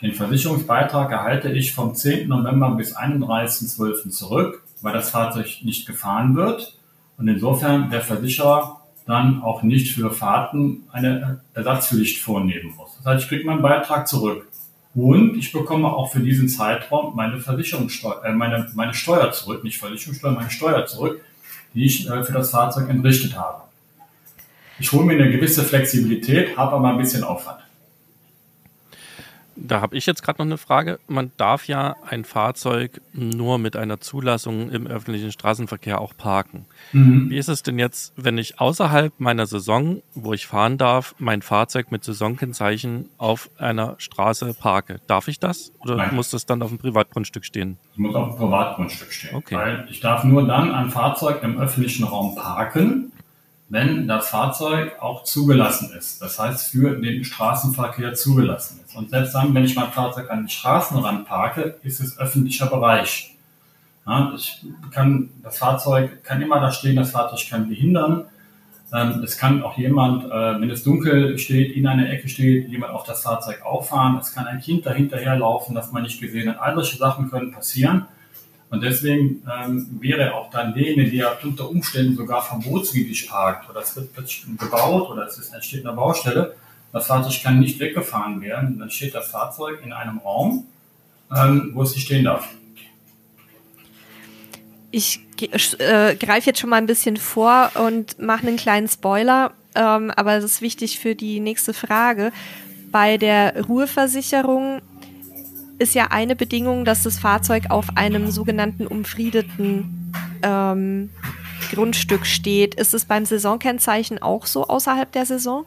[0.00, 2.28] Den Versicherungsbeitrag erhalte ich vom 10.
[2.28, 4.10] November bis 31.12.
[4.10, 6.78] zurück, weil das Fahrzeug nicht gefahren wird
[7.16, 12.96] und insofern der Versicherer dann auch nicht für Fahrten eine Ersatzpflicht vornehmen muss.
[12.98, 14.46] Das heißt, ich kriege meinen Beitrag zurück.
[14.94, 19.78] Und ich bekomme auch für diesen Zeitraum meine Versicherungssteuer, äh, meine, meine Steuer zurück, nicht
[19.78, 21.22] Versicherungssteuer, meine Steuer zurück,
[21.74, 23.62] die ich äh, für das Fahrzeug entrichtet habe.
[24.78, 27.58] Ich hole mir eine gewisse Flexibilität, habe aber ein bisschen Aufwand.
[29.60, 31.00] Da habe ich jetzt gerade noch eine Frage.
[31.08, 36.66] Man darf ja ein Fahrzeug nur mit einer Zulassung im öffentlichen Straßenverkehr auch parken.
[36.92, 37.28] Mhm.
[37.28, 41.42] Wie ist es denn jetzt, wenn ich außerhalb meiner Saison, wo ich fahren darf, mein
[41.42, 45.00] Fahrzeug mit Saisonkennzeichen auf einer Straße parke?
[45.08, 46.14] Darf ich das oder Nein.
[46.14, 47.78] muss das dann auf dem Privatgrundstück stehen?
[47.92, 49.34] Es muss auf dem Privatgrundstück stehen.
[49.34, 49.56] Okay.
[49.56, 53.10] Weil ich darf nur dann ein Fahrzeug im öffentlichen Raum parken,
[53.68, 56.22] wenn das Fahrzeug auch zugelassen ist.
[56.22, 58.96] Das heißt, für den Straßenverkehr zugelassen ist.
[58.96, 63.34] Und selbst dann, wenn ich mein Fahrzeug an den Straßenrand parke, ist es öffentlicher Bereich.
[64.06, 68.24] Ja, ich kann, das Fahrzeug kann immer da stehen, das Fahrzeug kann behindern.
[68.90, 72.94] Ähm, es kann auch jemand, äh, wenn es dunkel steht, in einer Ecke steht, jemand
[72.94, 74.16] auf das Fahrzeug auffahren.
[74.16, 76.58] Es kann ein Kind dahinterher laufen, das man nicht gesehen hat.
[76.58, 78.06] All solche Sachen können passieren.
[78.70, 83.80] Und deswegen ähm, wäre auch dann denen, die ja unter Umständen sogar verbotswidrig parkt oder
[83.80, 86.54] es wird plötzlich gebaut oder es ist, entsteht eine Baustelle,
[86.92, 88.78] das Fahrzeug kann nicht weggefahren werden.
[88.78, 90.66] Dann steht das Fahrzeug in einem Raum,
[91.34, 92.48] ähm, wo es nicht stehen darf.
[94.90, 95.20] Ich
[95.78, 100.36] äh, greife jetzt schon mal ein bisschen vor und mache einen kleinen Spoiler, ähm, aber
[100.36, 102.32] es ist wichtig für die nächste Frage.
[102.90, 104.80] Bei der Ruheversicherung
[105.78, 110.12] ist ja eine Bedingung, dass das Fahrzeug auf einem sogenannten umfriedeten
[110.42, 111.10] ähm,
[111.72, 112.74] Grundstück steht.
[112.74, 115.64] Ist es beim Saisonkennzeichen auch so außerhalb der Saison?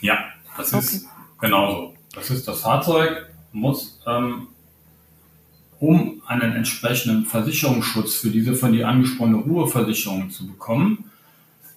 [0.00, 0.18] Ja,
[0.56, 0.84] das okay.
[0.84, 1.06] ist
[1.40, 1.94] genauso.
[2.14, 4.48] Das ist das Fahrzeug muss, ähm,
[5.80, 11.10] um einen entsprechenden Versicherungsschutz für diese von dir angesprochene Ruheversicherung zu bekommen,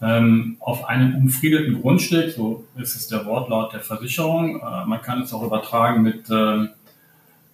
[0.02, 4.60] ähm, auf einem umfriedeten Grundstück, so ist es der Wortlaut der Versicherung.
[4.60, 6.70] Äh, man kann es auch übertragen mit ähm,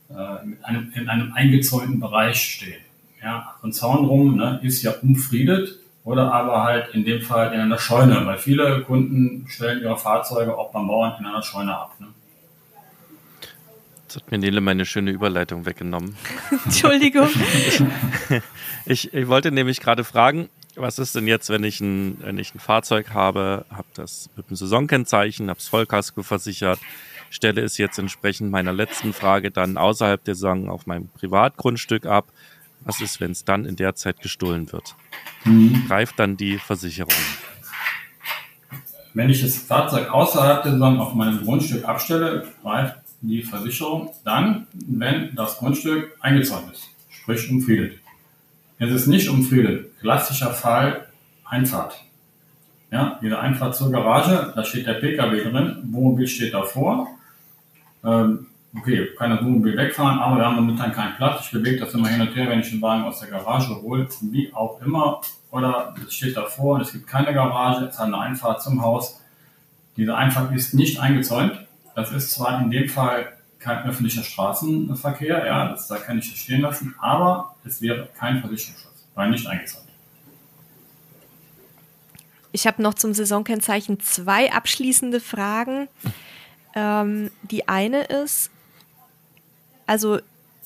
[0.09, 2.81] äh, mit einem, in einem eingezäunten Bereich stehen.
[3.21, 7.59] Ja, ein Zaun rum ne, ist ja umfriedet oder aber halt in dem Fall in
[7.59, 11.95] einer Scheune, weil viele Kunden stellen ihre Fahrzeuge auch beim Bauern in einer Scheune ab.
[11.99, 12.07] Ne?
[14.03, 16.15] Jetzt hat mir Nele meine schöne Überleitung weggenommen.
[16.65, 17.27] Entschuldigung.
[18.85, 22.55] ich, ich wollte nämlich gerade fragen, was ist denn jetzt, wenn ich ein, wenn ich
[22.55, 26.79] ein Fahrzeug habe, habe das mit einem Saisonkennzeichen, habe es Vollkasko versichert,
[27.29, 32.31] stelle es jetzt entsprechend meiner letzten Frage dann außerhalb der Saison auf meinem Privatgrundstück ab.
[32.81, 34.95] Was ist, wenn es dann in der Zeit gestohlen wird?
[35.43, 35.85] Mhm.
[35.87, 37.13] Greift dann die Versicherung?
[39.13, 44.67] Wenn ich das Fahrzeug außerhalb der Saison auf meinem Grundstück abstelle, greift die Versicherung dann,
[44.73, 47.99] wenn das Grundstück eingezäunt ist, sprich umfriedet.
[48.77, 49.97] Es ist nicht umfriedet.
[49.99, 51.07] Klassischer Fall
[51.49, 52.03] Einfahrt.
[52.91, 57.07] Ja, diese Einfahrt zur Garage, da steht der PKW drin, Wohnmobil steht davor
[58.07, 61.45] ähm, okay, kann das Wohnmobil wegfahren, aber wir haben momentan keinen Platz.
[61.45, 64.07] Ich bewege das immer hin und her, wenn ich den Wagen aus der Garage hole,
[64.21, 65.21] wie auch immer.
[65.51, 69.21] Oder es steht davor und es gibt keine Garage, es hat eine Einfahrt zum Haus.
[69.97, 71.65] Diese Einfahrt ist nicht eingezäunt.
[71.95, 76.39] Das ist zwar in dem Fall kein öffentlicher Straßenverkehr, ja, das, da kann ich das
[76.39, 79.87] stehen lassen, aber es wäre kein Versicherungsschutz, weil nicht eingezäunt.
[82.51, 85.89] Ich habe noch zum Saisonkennzeichen zwei abschließende Fragen.
[86.77, 88.51] Ähm, die eine ist,
[89.87, 90.19] also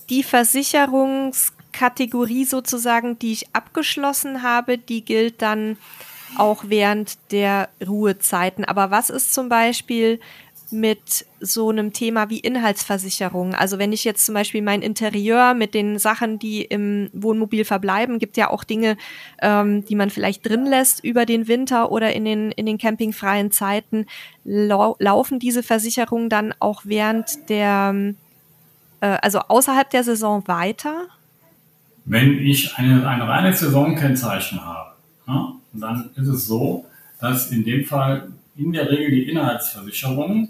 [0.10, 5.78] die Versicherungskategorie sozusagen, die ich abgeschlossen habe, die gilt dann
[6.36, 8.66] auch während der Ruhezeiten.
[8.66, 10.20] Aber was ist zum Beispiel
[10.72, 13.56] mit so einem Thema wie Inhaltsversicherung.
[13.56, 18.20] Also wenn ich jetzt zum Beispiel mein Interieur mit den Sachen, die im Wohnmobil verbleiben,
[18.20, 18.98] gibt ja auch Dinge,
[19.42, 23.52] ähm, die man vielleicht drin lässt über den Winter oder in den, in den campingfreien
[23.52, 24.06] Zeiten.
[24.44, 28.14] Lau laufen diese Versicherungen dann auch während der,
[29.02, 31.08] äh, also außerhalb der Saison weiter?
[32.06, 34.92] Wenn ich eine, ein reines Saisonkennzeichen habe,
[35.28, 36.86] ja, dann ist es so,
[37.20, 40.50] dass in dem Fall in der Regel die Inhaltsversicherung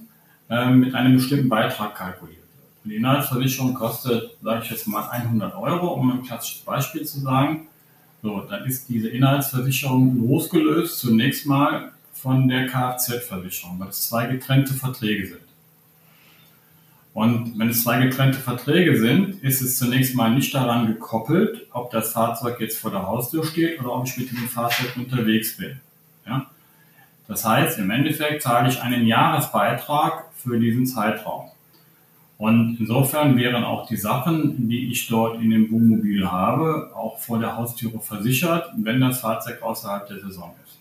[0.51, 2.83] mit einem bestimmten Beitrag kalkuliert wird.
[2.83, 7.19] Und die Inhaltsversicherung kostet, sage ich jetzt mal, 100 Euro, um ein klassisches Beispiel zu
[7.21, 7.67] sagen.
[8.21, 14.73] So, dann ist diese Inhaltsversicherung losgelöst zunächst mal von der Kfz-Versicherung, weil es zwei getrennte
[14.73, 15.41] Verträge sind.
[17.13, 21.91] Und wenn es zwei getrennte Verträge sind, ist es zunächst mal nicht daran gekoppelt, ob
[21.91, 25.79] das Fahrzeug jetzt vor der Haustür steht oder ob ich mit dem Fahrzeug unterwegs bin.
[26.25, 26.47] Ja?
[27.31, 31.49] Das heißt, im Endeffekt zahle ich einen Jahresbeitrag für diesen Zeitraum.
[32.37, 37.39] Und insofern wären auch die Sachen, die ich dort in dem Wohnmobil habe, auch vor
[37.39, 40.77] der Haustüre versichert, wenn das Fahrzeug außerhalb der Saison ist.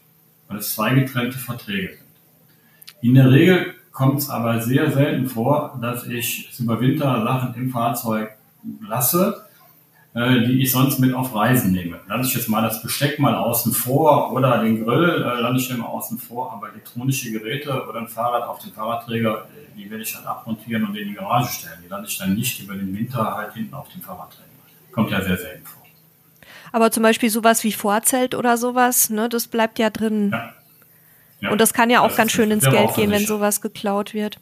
[0.49, 3.01] Weil es zwei getrennte Verträge sind.
[3.01, 7.71] In der Regel kommt es aber sehr selten vor, dass ich über Winter Sachen im
[7.71, 8.33] Fahrzeug
[8.85, 9.45] lasse,
[10.15, 12.01] äh, die ich sonst mit auf Reisen nehme.
[12.09, 15.71] Lasse ich jetzt mal das Besteck mal außen vor oder den Grill äh, lasse ich
[15.71, 20.03] immer außen vor, aber elektronische Geräte oder ein Fahrrad auf den Fahrradträger, äh, die werde
[20.03, 21.79] ich halt abmontieren und in die Garage stellen.
[21.85, 24.49] Die lasse ich dann nicht über den Winter halt hinten auf den Fahrradträger.
[24.93, 25.83] Kommt ja sehr selten vor.
[26.73, 30.31] Aber zum Beispiel sowas wie Vorzelt oder sowas, ne, das bleibt ja drin.
[30.33, 30.55] Ja.
[31.41, 34.39] Ja, und das kann ja auch ganz schön ins Geld gehen, wenn sowas geklaut wird.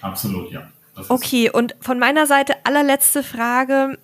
[0.00, 0.68] Absolut, ja.
[1.08, 3.98] Okay, und von meiner Seite allerletzte Frage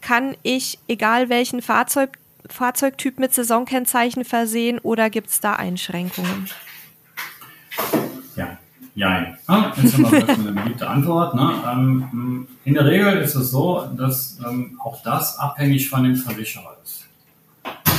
[0.00, 6.48] kann ich, egal welchen Fahrzeug, Fahrzeugtyp mit Saisonkennzeichen versehen oder gibt es da Einschränkungen?
[8.36, 8.58] Ja,
[8.94, 9.34] ja.
[9.46, 11.34] Ah, das ist immer eine beliebte Antwort.
[11.34, 11.52] Ne?
[11.70, 16.76] Ähm, in der Regel ist es so, dass ähm, auch das abhängig von dem Versicherer
[16.82, 17.06] ist.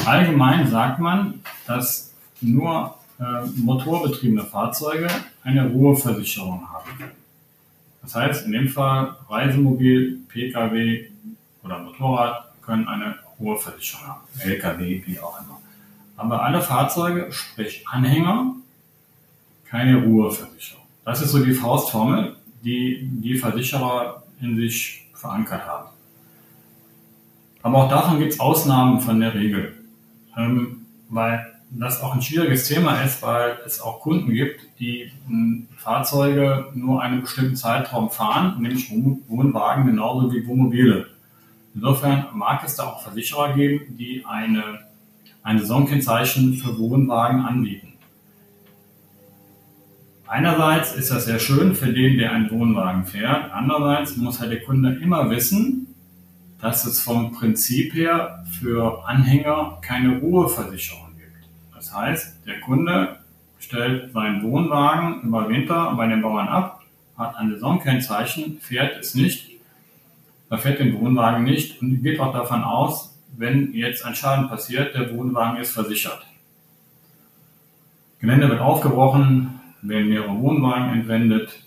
[0.05, 5.07] Allgemein sagt man, dass nur äh, motorbetriebene Fahrzeuge
[5.43, 7.11] eine Ruheversicherung haben.
[8.01, 11.05] Das heißt, in dem Fall Reisemobil, Pkw,
[11.63, 14.21] oder Motorrad können eine hohe Versicherung haben.
[14.39, 15.59] LKW, wie auch immer.
[16.17, 18.55] Aber alle Fahrzeuge, sprich Anhänger,
[19.65, 20.83] keine Ruheversicherung.
[21.05, 25.89] Das ist so die Faustformel, die die Versicherer in sich verankert haben.
[27.61, 29.77] Aber auch davon gibt es Ausnahmen von der Regel.
[30.37, 35.67] Ähm, weil das auch ein schwieriges Thema ist, weil es auch Kunden gibt, die hm,
[35.77, 41.07] Fahrzeuge nur einen bestimmten Zeitraum fahren, nämlich Wohnwagen genauso wie Wohnmobile.
[41.81, 44.79] Insofern mag es da auch Versicherer geben, die eine,
[45.43, 47.93] ein Saisonkennzeichen für Wohnwagen anbieten.
[50.27, 53.53] Einerseits ist das sehr schön für den, der einen Wohnwagen fährt.
[53.53, 55.95] Andererseits muss halt der Kunde immer wissen,
[56.59, 61.47] dass es vom Prinzip her für Anhänger keine Ruheversicherung gibt.
[61.73, 63.19] Das heißt, der Kunde
[63.57, 66.81] stellt seinen Wohnwagen über Winter bei den Bauern ab,
[67.17, 69.48] hat ein Saisonkennzeichen, fährt es nicht
[70.49, 74.95] da fährt den Wohnwagen nicht und geht auch davon aus, wenn jetzt ein Schaden passiert,
[74.95, 76.25] der Wohnwagen ist versichert.
[78.19, 81.63] Gelände wird aufgebrochen, werden mehrere Wohnwagen entwendet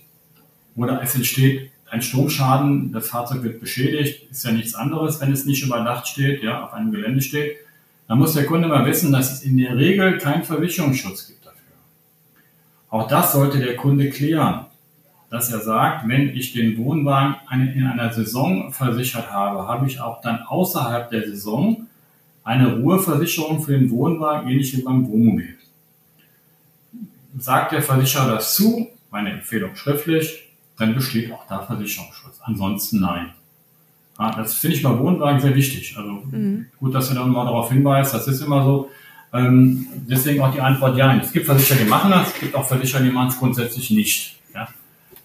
[0.75, 5.45] oder es entsteht ein Stromschaden, das Fahrzeug wird beschädigt, ist ja nichts anderes, wenn es
[5.45, 7.59] nicht überdacht steht, ja, auf einem Gelände steht.
[8.09, 11.77] Dann muss der Kunde mal wissen, dass es in der Regel keinen Versicherungsschutz gibt dafür.
[12.89, 14.65] Auch das sollte der Kunde klären
[15.33, 20.21] dass er sagt, wenn ich den Wohnwagen in einer Saison versichert habe, habe ich auch
[20.21, 21.87] dann außerhalb der Saison
[22.45, 25.57] eine Ruheversicherung für den Wohnwagen, ähnlich wie beim Wohnmobil.
[27.39, 32.39] Sagt der Versicherer das zu, meine Empfehlung schriftlich, dann besteht auch da Versicherungsschutz.
[32.43, 33.33] Ansonsten nein.
[34.19, 35.95] Ja, das finde ich bei Wohnwagen sehr wichtig.
[35.97, 36.67] Also mhm.
[36.79, 38.91] gut, dass du dann mal darauf hinweist, das ist immer so.
[39.33, 41.17] Ähm, deswegen auch die Antwort ja.
[41.17, 44.37] Es gibt Versicherer, die machen das, es gibt auch Versicherer, die machen es grundsätzlich nicht.
[44.55, 44.69] Ja?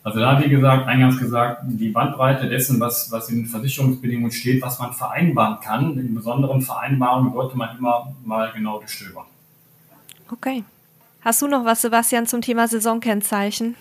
[0.08, 4.80] Also da, wie gesagt, eingangs gesagt, die Bandbreite dessen, was, was in Versicherungsbedingungen steht, was
[4.80, 9.26] man vereinbaren kann, in besonderen Vereinbarungen sollte man immer mal genau durchstöbern.
[10.32, 10.64] Okay.
[11.20, 13.76] Hast du noch was, Sebastian, zum Thema Saisonkennzeichen?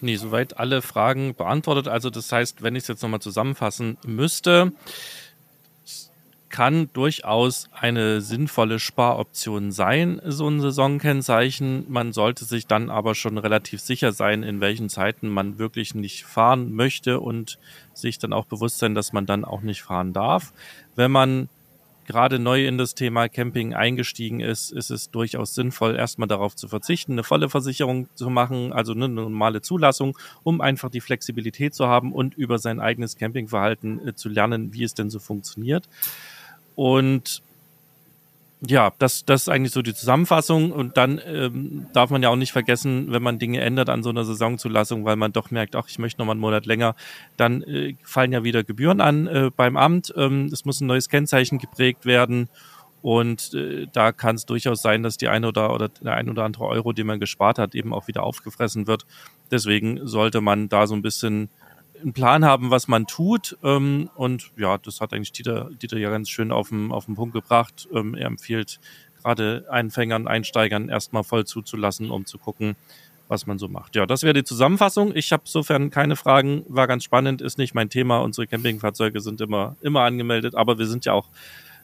[0.00, 1.86] Nee, soweit alle Fragen beantwortet.
[1.86, 4.72] Also das heißt, wenn ich es jetzt nochmal zusammenfassen müsste,
[6.54, 11.86] kann durchaus eine sinnvolle Sparoption sein, so ein Saisonkennzeichen.
[11.88, 16.24] Man sollte sich dann aber schon relativ sicher sein, in welchen Zeiten man wirklich nicht
[16.24, 17.58] fahren möchte und
[17.92, 20.52] sich dann auch bewusst sein, dass man dann auch nicht fahren darf.
[20.94, 21.48] Wenn man
[22.06, 26.68] gerade neu in das Thema Camping eingestiegen ist, ist es durchaus sinnvoll, erstmal darauf zu
[26.68, 31.88] verzichten, eine volle Versicherung zu machen, also eine normale Zulassung, um einfach die Flexibilität zu
[31.88, 35.88] haben und über sein eigenes Campingverhalten äh, zu lernen, wie es denn so funktioniert.
[36.74, 37.42] Und
[38.66, 40.72] ja, das, das ist eigentlich so die Zusammenfassung.
[40.72, 44.10] Und dann ähm, darf man ja auch nicht vergessen, wenn man Dinge ändert an so
[44.10, 46.94] einer Saisonzulassung, weil man doch merkt, ach, ich möchte noch mal einen Monat länger,
[47.36, 50.12] dann äh, fallen ja wieder Gebühren an äh, beim Amt.
[50.16, 52.48] Ähm, es muss ein neues Kennzeichen geprägt werden.
[53.02, 56.44] Und äh, da kann es durchaus sein, dass die eine oder, oder der ein oder
[56.44, 59.04] andere Euro, den man gespart hat, eben auch wieder aufgefressen wird.
[59.50, 61.50] Deswegen sollte man da so ein bisschen
[62.04, 63.56] einen Plan haben, was man tut.
[63.64, 67.16] Ähm, und ja, das hat eigentlich Dieter, Dieter ja ganz schön auf den, auf den
[67.16, 67.88] Punkt gebracht.
[67.92, 68.78] Ähm, er empfiehlt
[69.22, 72.76] gerade Einfängern, Einsteigern erstmal voll zuzulassen, um zu gucken,
[73.26, 73.96] was man so macht.
[73.96, 75.16] Ja, das wäre die Zusammenfassung.
[75.16, 78.18] Ich habe sofern keine Fragen, war ganz spannend, ist nicht mein Thema.
[78.18, 81.28] Unsere Campingfahrzeuge sind immer, immer angemeldet, aber wir sind ja auch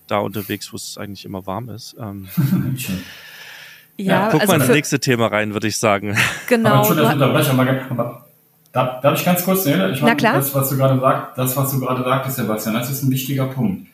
[0.06, 1.96] da unterwegs, wo es eigentlich immer warm ist.
[1.98, 2.28] Ähm,
[3.96, 6.16] ja, ja, guck also mal ins nächste Thema rein, würde ich sagen.
[6.46, 6.84] Genau.
[6.84, 8.29] Aber
[8.72, 9.92] Darf, darf ich ganz kurz sehen?
[9.92, 13.02] Ich meine, das, was du gerade sagst, das, was du gerade sagtest, Sebastian, das ist
[13.02, 13.88] ein wichtiger Punkt.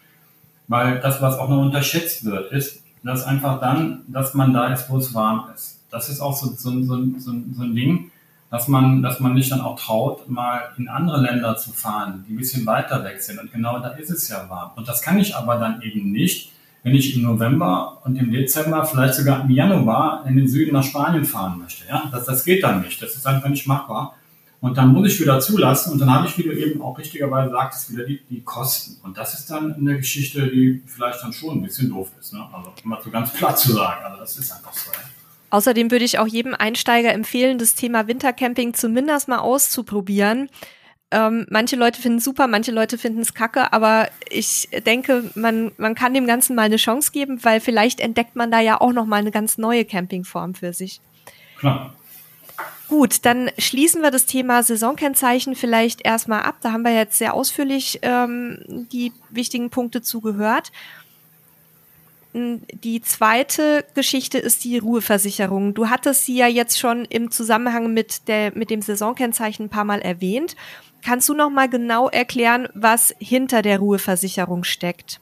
[0.69, 4.91] Weil das, was auch noch unterschätzt wird, ist, dass einfach dann, dass man da ist,
[4.91, 8.11] wo es warm ist das ist auch so, so, so, so, so ein Ding,
[8.51, 12.35] dass man, dass man sich dann auch traut, mal in andere Länder zu fahren, die
[12.35, 13.41] ein bisschen weiter weg sind.
[13.41, 14.73] Und genau da ist es ja warm.
[14.77, 18.85] Und das kann ich aber dann eben nicht, wenn ich im November und im Dezember,
[18.85, 21.85] vielleicht sogar im Januar in den Süden nach Spanien fahren möchte.
[21.89, 23.03] Ja, das, das geht dann nicht.
[23.03, 24.15] Das ist einfach nicht machbar.
[24.61, 27.51] Und dann muss ich wieder zulassen und dann habe ich, wie du eben auch richtigerweise
[27.51, 28.97] sagtest, wieder die, die Kosten.
[29.05, 32.33] Und das ist dann eine Geschichte, die vielleicht dann schon ein bisschen doof ist.
[32.33, 32.45] Ne?
[32.53, 34.05] Also, mal so ganz platt zu sagen.
[34.05, 34.90] Also, das ist einfach so.
[34.92, 34.99] Ja?
[35.51, 40.49] Außerdem würde ich auch jedem Einsteiger empfehlen, das Thema Wintercamping zumindest mal auszuprobieren.
[41.12, 45.71] Ähm, manche Leute finden es super, manche Leute finden es kacke, aber ich denke, man,
[45.77, 48.92] man kann dem Ganzen mal eine Chance geben, weil vielleicht entdeckt man da ja auch
[48.92, 51.01] noch mal eine ganz neue Campingform für sich.
[51.59, 51.95] Klar.
[52.88, 56.57] Gut, dann schließen wir das Thema Saisonkennzeichen vielleicht erstmal ab.
[56.61, 60.71] Da haben wir jetzt sehr ausführlich ähm, die wichtigen Punkte zugehört.
[62.33, 65.75] Die zweite Geschichte ist die Ruheversicherung.
[65.75, 69.85] Du hattest sie ja jetzt schon im Zusammenhang mit, der, mit dem Saisonkennzeichen ein paar
[69.85, 70.55] Mal erwähnt.
[71.03, 75.19] Kannst du noch mal genau erklären, was hinter der Ruheversicherung steckt?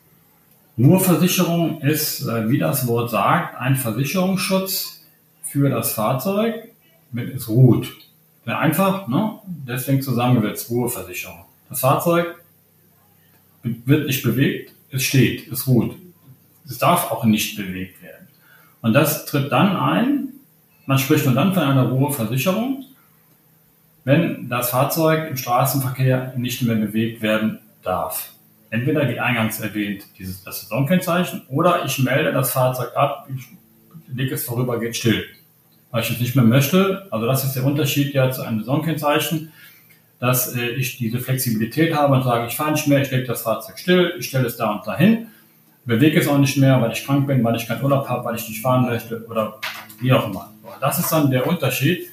[0.76, 5.06] Ruheversicherung ist, äh, wie das Wort sagt, ein Versicherungsschutz
[5.42, 6.73] für das Fahrzeug,
[7.14, 7.92] wenn es ruht.
[8.44, 9.38] Sehr einfach, ne?
[9.46, 11.44] deswegen zusammengesetzt, Ruheversicherung.
[11.70, 12.34] Das Fahrzeug
[13.62, 15.96] wird nicht bewegt, es steht, es ruht.
[16.66, 18.28] Es darf auch nicht bewegt werden.
[18.82, 20.28] Und das tritt dann ein,
[20.86, 22.84] man spricht nur dann von einer Ruheversicherung,
[24.04, 28.32] wenn das Fahrzeug im Straßenverkehr nicht mehr bewegt werden darf.
[28.68, 33.46] Entweder wie eingangs erwähnt, dieses, das Saisonkennzeichen, oder ich melde das Fahrzeug ab, ich
[34.14, 35.24] lege es vorüber, geht still.
[35.94, 39.52] Weil ich es nicht mehr möchte, also das ist der Unterschied ja zu einem Saisonkennzeichen,
[40.18, 43.42] dass äh, ich diese Flexibilität habe und sage, ich fahre nicht mehr, ich lege das
[43.42, 45.28] Fahrzeug still, ich stelle es da und dahin
[45.84, 48.36] bewege es auch nicht mehr, weil ich krank bin, weil ich keinen Urlaub habe, weil
[48.36, 49.58] ich nicht fahren möchte oder
[50.00, 50.50] wie auch immer.
[50.80, 52.08] Das ist dann der Unterschied.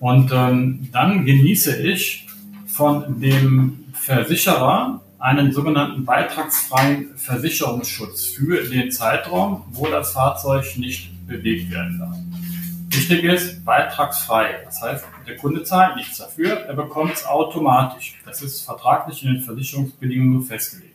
[0.00, 2.26] Und ähm, dann genieße ich
[2.66, 11.70] von dem Versicherer einen sogenannten beitragsfreien Versicherungsschutz für den Zeitraum, wo das Fahrzeug nicht bewegt
[11.70, 12.16] werden darf.
[12.96, 14.60] Wichtig ist, beitragsfrei.
[14.64, 18.20] Das heißt, der Kunde zahlt nichts dafür, er bekommt es automatisch.
[18.24, 20.94] Das ist vertraglich in den Versicherungsbedingungen festgelegt.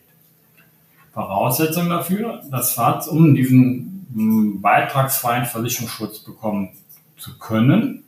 [1.12, 6.70] Voraussetzung dafür, das Fahrzeug, um diesen hm, beitragsfreien Versicherungsschutz bekommen
[7.16, 8.04] zu können,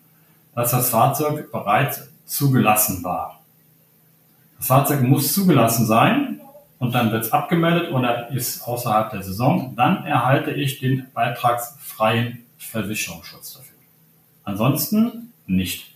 [0.55, 3.41] dass das Fahrzeug bereits zugelassen war.
[4.59, 6.41] Das Fahrzeug muss zugelassen sein
[6.79, 9.75] und dann wird es abgemeldet oder ist außerhalb der Saison.
[9.77, 13.72] Dann erhalte ich den beitragsfreien Versicherungsschutz dafür.
[14.45, 15.95] Ansonsten nicht.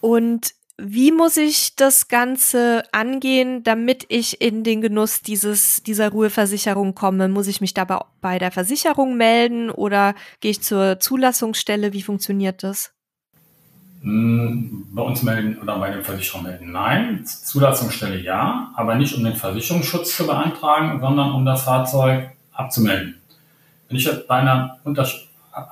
[0.00, 6.94] Und wie muss ich das Ganze angehen, damit ich in den Genuss dieses, dieser Ruheversicherung
[6.94, 7.28] komme?
[7.28, 11.94] Muss ich mich dabei bei der Versicherung melden oder gehe ich zur Zulassungsstelle?
[11.94, 12.92] Wie funktioniert das?
[14.02, 16.72] Hm, bei uns melden oder bei der Versicherung melden.
[16.72, 23.14] Nein, Zulassungsstelle ja, aber nicht um den Versicherungsschutz zu beantragen, sondern um das Fahrzeug abzumelden.
[23.88, 24.78] Wenn ich bei einer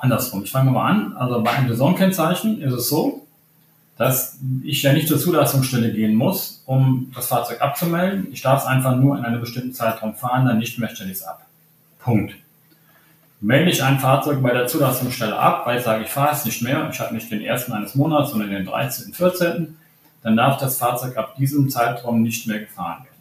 [0.00, 3.26] andersrum, ich fange mal an, also bei einem Saisonkennzeichen ist es so,
[3.96, 8.28] dass ich ja nicht zur Zulassungsstelle gehen muss, um das Fahrzeug abzumelden.
[8.32, 11.18] Ich darf es einfach nur in einem bestimmten Zeitraum fahren, dann nicht mehr stelle ich
[11.18, 11.46] es ab.
[12.00, 12.34] Punkt.
[13.40, 16.62] Melde ich ein Fahrzeug bei der Zulassungsstelle ab, weil ich sage, ich fahre es nicht
[16.62, 19.76] mehr, ich habe nicht den ersten eines Monats, sondern den 13., 14.,
[20.22, 23.14] dann darf das Fahrzeug ab diesem Zeitraum nicht mehr gefahren werden.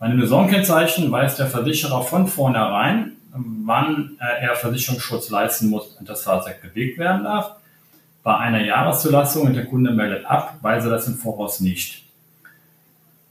[0.00, 6.22] Bei einem Saisonkennzeichen weiß der Versicherer von vornherein, wann er Versicherungsschutz leisten muss und das
[6.22, 7.52] Fahrzeug bewegt werden darf
[8.22, 12.04] bei einer Jahreszulassung und der Kunde meldet ab, weiß er das im Voraus nicht.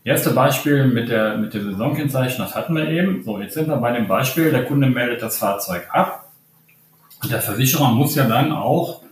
[0.03, 3.23] Erste Beispiel mit der, mit der Saisonkennzeichen, das hatten wir eben.
[3.23, 6.31] So, jetzt sind wir bei dem Beispiel, der Kunde meldet das Fahrzeug ab.
[7.21, 9.03] Und der Versicherer muss ja dann auch,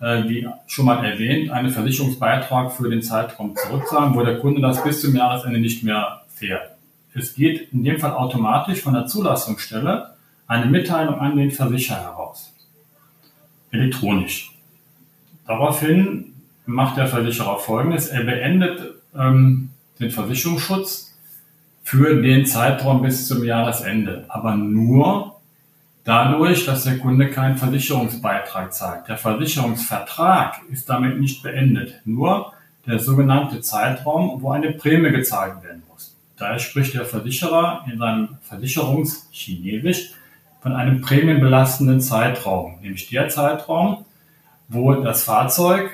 [0.00, 4.82] äh, wie schon mal erwähnt, einen Versicherungsbeitrag für den Zeitraum zurückzahlen, wo der Kunde das
[4.84, 6.70] bis zum Jahresende nicht mehr fährt.
[7.12, 10.15] Es geht in dem Fall automatisch von der Zulassungsstelle
[10.46, 12.52] eine Mitteilung an den Versicherer heraus.
[13.70, 14.52] Elektronisch.
[15.46, 16.34] Daraufhin
[16.66, 18.08] macht der Versicherer Folgendes.
[18.08, 19.70] Er beendet ähm,
[20.00, 21.16] den Versicherungsschutz
[21.82, 25.36] für den Zeitraum bis zum Jahresende, aber nur
[26.04, 29.08] dadurch, dass der Kunde keinen Versicherungsbeitrag zahlt.
[29.08, 32.52] Der Versicherungsvertrag ist damit nicht beendet, nur
[32.86, 36.16] der sogenannte Zeitraum, wo eine Prämie gezahlt werden muss.
[36.36, 40.12] Daher spricht der Versicherer in seinem Versicherungschinesisch
[40.66, 44.04] von einem prämienbelastenden Zeitraum, nämlich der Zeitraum,
[44.66, 45.92] wo das Fahrzeug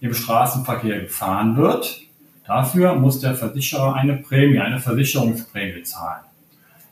[0.00, 1.98] im Straßenverkehr gefahren wird.
[2.46, 6.24] Dafür muss der Versicherer eine Prämie, eine Versicherungsprämie zahlen.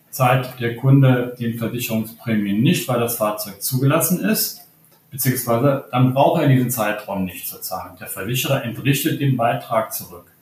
[0.09, 4.67] Zahlt der Kunde den Versicherungsprämie nicht, weil das Fahrzeug zugelassen ist,
[5.11, 7.99] beziehungsweise dann braucht er diesen Zeitraum nicht zu zahlen.
[8.01, 10.33] Der Versicherer entrichtet den Beitrag zurück.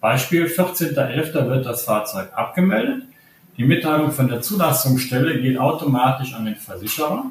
[0.00, 1.48] Beispiel 14.11.
[1.48, 3.04] wird das Fahrzeug abgemeldet.
[3.58, 7.24] Die Mitteilung von der Zulassungsstelle geht automatisch an den Versicherer.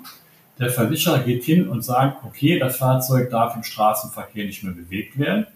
[0.59, 5.17] Der Versicherer geht hin und sagt, okay, das Fahrzeug darf im Straßenverkehr nicht mehr bewegt
[5.17, 5.47] werden.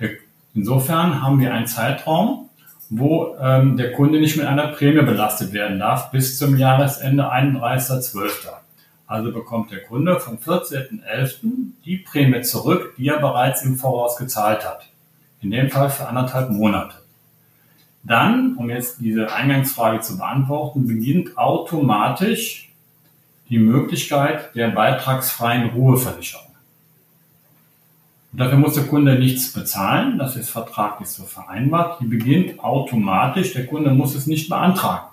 [0.00, 0.10] Der,
[0.54, 2.48] insofern haben wir einen Zeitraum,
[2.88, 8.48] wo ähm, der Kunde nicht mit einer Prämie belastet werden darf bis zum Jahresende 31.12.
[9.06, 11.34] Also bekommt der Kunde vom 14.11.
[11.84, 14.88] die Prämie zurück, die er bereits im Voraus gezahlt hat.
[15.42, 17.05] In dem Fall für anderthalb Monate.
[18.06, 22.70] Dann, um jetzt diese Eingangsfrage zu beantworten, beginnt automatisch
[23.48, 26.46] die Möglichkeit der beitragsfreien Ruheversicherung.
[28.32, 32.00] Und dafür muss der Kunde nichts bezahlen, das ist vertraglich so vereinbart.
[32.00, 35.06] Die beginnt automatisch, der Kunde muss es nicht beantragen.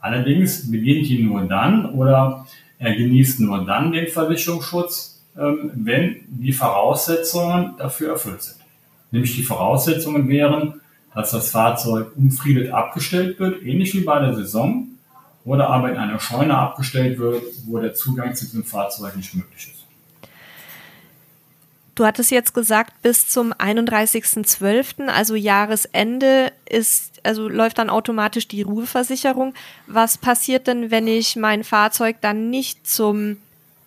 [0.00, 2.46] Allerdings beginnt die nur dann oder
[2.78, 8.60] er genießt nur dann den Versicherungsschutz, ähm, wenn die Voraussetzungen dafür erfüllt sind.
[9.10, 10.80] Nämlich die Voraussetzungen wären,
[11.14, 14.88] dass das Fahrzeug umfriedet abgestellt wird, ähnlich wie bei der Saison,
[15.44, 19.72] oder aber in einer Scheune abgestellt wird, wo der Zugang zu diesem Fahrzeug nicht möglich
[19.72, 19.80] ist.
[21.94, 28.62] Du hattest jetzt gesagt, bis zum 31.12., also Jahresende, ist, also läuft dann automatisch die
[28.62, 29.54] Ruheversicherung.
[29.86, 33.36] Was passiert denn, wenn ich mein Fahrzeug dann nicht zum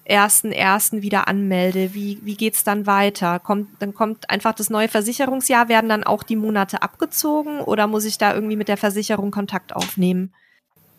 [0.06, 1.94] ersten ersten wieder anmelde?
[1.94, 3.40] Wie, wie geht's dann weiter?
[3.40, 8.06] Kommt, dann kommt einfach das neue Versicherungsjahr, werden dann auch die Monate abgezogen oder muss
[8.06, 10.34] ich da irgendwie mit der Versicherung Kontakt aufnehmen?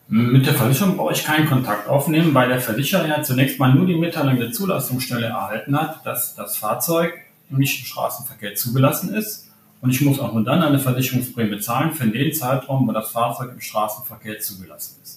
[0.07, 3.87] Mit der Versicherung brauche ich keinen Kontakt aufnehmen, weil der Versicherer ja zunächst mal nur
[3.87, 7.13] die Mitteilung der Zulassungsstelle erhalten hat, dass das Fahrzeug
[7.49, 9.49] nicht im Straßenverkehr zugelassen ist.
[9.81, 13.51] Und ich muss auch nur dann eine Versicherungsprämie zahlen für den Zeitraum, wo das Fahrzeug
[13.53, 15.14] im Straßenverkehr zugelassen ist.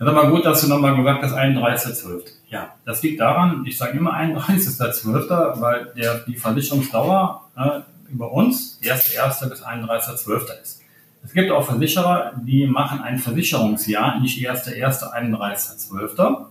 [0.00, 2.22] Das ist aber gut, dass du nochmal gesagt hast, 31.12.
[2.48, 7.80] Ja, das liegt daran, ich sage immer 31.12., weil der, die Versicherungsdauer äh,
[8.10, 9.50] über uns 1.1.
[9.50, 10.62] bis 31.12.
[10.62, 10.80] ist.
[11.22, 16.46] Es gibt auch Versicherer, die machen ein Versicherungsjahr, nicht 1.1., 31.12.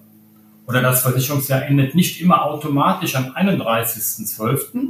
[0.68, 4.89] Oder das Versicherungsjahr endet nicht immer automatisch am 31.12.,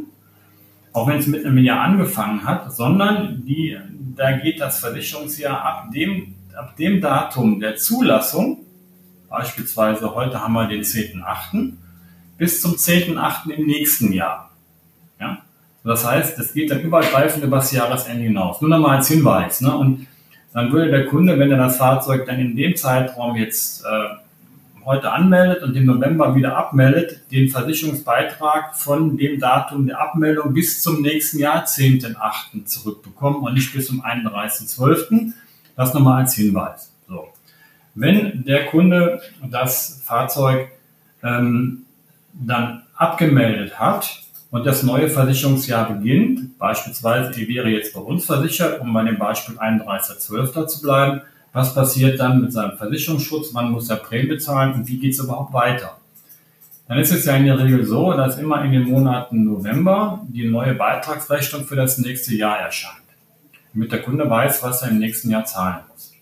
[0.91, 3.77] auch wenn es mit einem Jahr angefangen hat, sondern die,
[4.17, 8.65] da geht das Versicherungsjahr ab dem, ab dem Datum der Zulassung
[9.29, 11.73] Beispielsweise heute haben wir den 10.8.
[12.37, 13.51] bis zum 10.8.
[13.51, 14.49] im nächsten Jahr.
[15.19, 15.37] Ja?
[15.83, 18.59] Das heißt, es geht dann übergreifend über das Jahresende hinaus.
[18.59, 19.61] Nur nochmal als Hinweis.
[19.61, 19.75] Ne?
[19.75, 20.07] Und
[20.51, 25.11] dann würde der Kunde, wenn er das Fahrzeug dann in dem Zeitraum jetzt äh, heute
[25.11, 31.03] anmeldet und im November wieder abmeldet, den Versicherungsbeitrag von dem Datum der Abmeldung bis zum
[31.03, 32.65] nächsten Jahr, 10.8.
[32.65, 35.33] zurückbekommen und nicht bis zum 31.12.
[35.79, 36.93] Das nochmal als Hinweis.
[37.07, 37.29] So.
[37.95, 40.67] Wenn der Kunde das Fahrzeug
[41.23, 41.85] ähm,
[42.33, 48.81] dann abgemeldet hat und das neue Versicherungsjahr beginnt, beispielsweise, die wäre jetzt bei uns versichert,
[48.81, 50.67] um bei dem Beispiel 31.12.
[50.67, 51.21] zu bleiben,
[51.53, 55.19] was passiert dann mit seinem Versicherungsschutz, wann muss er Prämie bezahlen und wie geht es
[55.19, 55.95] überhaupt weiter?
[56.89, 60.45] Dann ist es ja in der Regel so, dass immer in den Monaten November die
[60.45, 62.99] neue Beitragsrechnung für das nächste Jahr erscheint,
[63.73, 66.13] damit der Kunde weiß, was er im nächsten Jahr zahlen muss.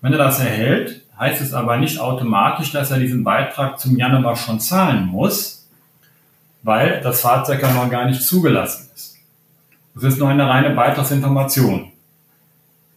[0.00, 4.36] Wenn er das erhält, heißt es aber nicht automatisch, dass er diesen Beitrag zum Januar
[4.36, 5.66] schon zahlen muss,
[6.62, 9.16] weil das Fahrzeug ja noch gar nicht zugelassen ist.
[9.94, 11.92] Das ist nur eine reine Beitragsinformation.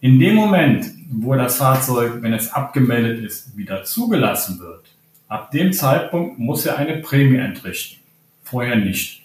[0.00, 4.84] In dem Moment, wo das Fahrzeug, wenn es abgemeldet ist, wieder zugelassen wird,
[5.28, 8.00] ab dem Zeitpunkt muss er eine Prämie entrichten.
[8.42, 9.24] Vorher nicht.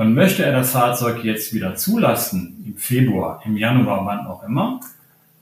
[0.00, 4.80] Und möchte er das Fahrzeug jetzt wieder zulassen, im Februar, im Januar, wann auch immer,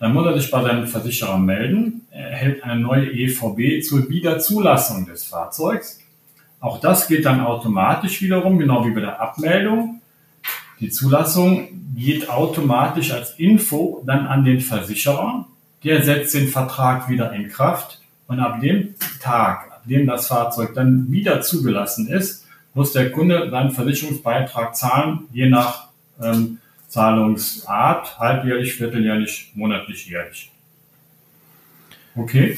[0.00, 2.08] dann muss er sich bei seinem Versicherer melden.
[2.10, 6.00] Er erhält eine neue EVB zur Wiederzulassung des Fahrzeugs.
[6.58, 10.00] Auch das geht dann automatisch wiederum, genau wie bei der Abmeldung.
[10.80, 15.46] Die Zulassung geht automatisch als Info dann an den Versicherer.
[15.84, 20.74] Der setzt den Vertrag wieder in Kraft und ab dem Tag, ab dem das Fahrzeug
[20.74, 22.47] dann wieder zugelassen ist,
[22.78, 25.88] muss der Kunde seinen Versicherungsbeitrag zahlen, je nach
[26.22, 30.52] ähm, Zahlungsart, halbjährlich, vierteljährlich, monatlich, jährlich.
[32.14, 32.56] Okay.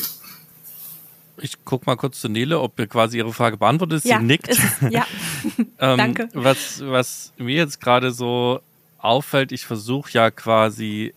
[1.40, 4.04] Ich gucke mal kurz zu Nele, ob ihr quasi ihre Frage beantwortet.
[4.04, 4.48] Ja, Sie nickt.
[4.48, 4.60] ist,
[4.90, 5.06] ja.
[5.78, 6.28] ähm, Danke.
[6.34, 8.60] Was, was mir jetzt gerade so
[8.98, 11.14] auffällt, ich versuche ja quasi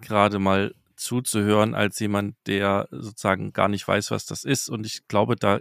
[0.00, 4.70] gerade mal zuzuhören als jemand, der sozusagen gar nicht weiß, was das ist.
[4.70, 5.60] Und ich glaube, da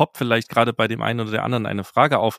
[0.00, 2.38] poppt vielleicht gerade bei dem einen oder der anderen eine Frage auf.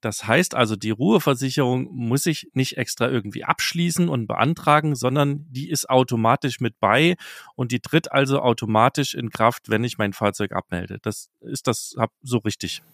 [0.00, 5.68] Das heißt also, die Ruheversicherung muss ich nicht extra irgendwie abschließen und beantragen, sondern die
[5.68, 7.16] ist automatisch mit bei
[7.56, 10.98] und die tritt also automatisch in Kraft, wenn ich mein Fahrzeug abmelde.
[11.02, 12.84] Das ist das so richtig.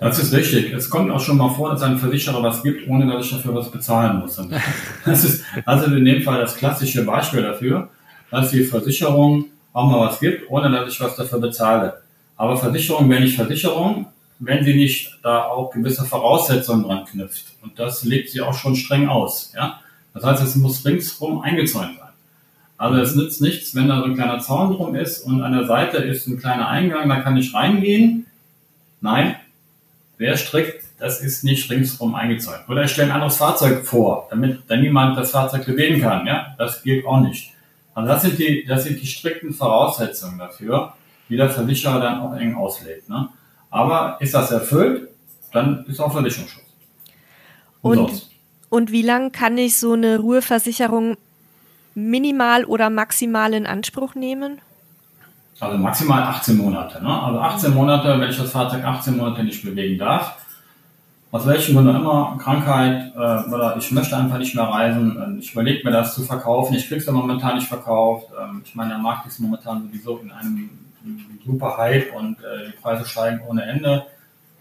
[0.00, 0.72] Das ist richtig.
[0.72, 3.54] Es kommt auch schon mal vor, dass ein Versicherer was gibt, ohne dass ich dafür
[3.54, 4.40] was bezahlen muss.
[5.04, 7.90] Das ist also in dem Fall das klassische Beispiel dafür,
[8.28, 12.02] dass die Versicherung auch mal was gibt, ohne dass ich was dafür bezahle.
[12.36, 14.06] Aber Versicherung wäre nicht Versicherung,
[14.38, 17.46] wenn sie nicht da auch gewisse Voraussetzungen dran knüpft.
[17.62, 19.52] Und das legt sie auch schon streng aus.
[19.54, 19.80] Ja?
[20.14, 22.08] Das heißt, es muss ringsrum eingezäunt sein.
[22.76, 25.66] Also es nützt nichts, wenn da so ein kleiner Zaun drum ist und an der
[25.66, 28.26] Seite ist ein kleiner Eingang, da kann ich reingehen.
[29.00, 29.36] Nein,
[30.18, 32.68] wer strickt, das ist nicht ringsrum eingezäunt.
[32.68, 36.26] Oder ich stelle ein anderes Fahrzeug vor, damit dann niemand das Fahrzeug bewegen kann.
[36.26, 37.52] Ja, das geht auch nicht.
[37.94, 40.94] Also das sind die, das sind die strikten Voraussetzungen dafür
[41.28, 43.08] die der Versicherer dann auch eng auslegt.
[43.08, 43.28] Ne?
[43.70, 45.08] Aber ist das erfüllt,
[45.52, 46.62] dann ist auch Versicherungsschutz.
[47.80, 48.30] Und, und,
[48.70, 51.16] und wie lange kann ich so eine Ruheversicherung
[51.94, 54.60] minimal oder maximal in Anspruch nehmen?
[55.60, 57.02] Also maximal 18 Monate.
[57.02, 57.22] Ne?
[57.22, 60.36] Also 18 Monate, wenn ich das Fahrzeug 18 Monate nicht bewegen darf,
[61.30, 65.82] aus welchen Gründen immer, Krankheit äh, oder ich möchte einfach nicht mehr reisen, ich überlege
[65.84, 68.28] mir das zu verkaufen, ich kriege es ja momentan nicht verkauft.
[68.38, 70.68] Ähm, ich meine, der Markt ist momentan sowieso in einem
[71.44, 74.06] super Hype und äh, die Preise steigen ohne Ende.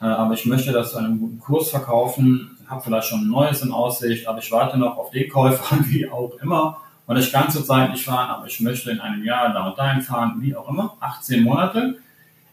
[0.02, 3.62] Äh, aber ich möchte das zu einem guten Kurs verkaufen, habe vielleicht schon ein neues
[3.62, 6.78] in Aussicht, aber ich warte noch auf den Käufer, wie auch immer.
[7.06, 10.02] Und ich kann zurzeit nicht fahren, aber ich möchte in einem Jahr da und dahin
[10.02, 10.96] fahren, wie auch immer.
[11.02, 11.98] 18 Monate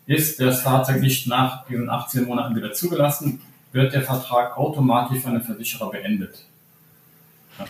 [0.06, 3.40] ist das Fahrzeug nicht nach diesen 18 Monaten wieder zugelassen,
[3.72, 6.44] wird der Vertrag automatisch von dem Versicherer beendet.
[7.58, 7.66] Ja.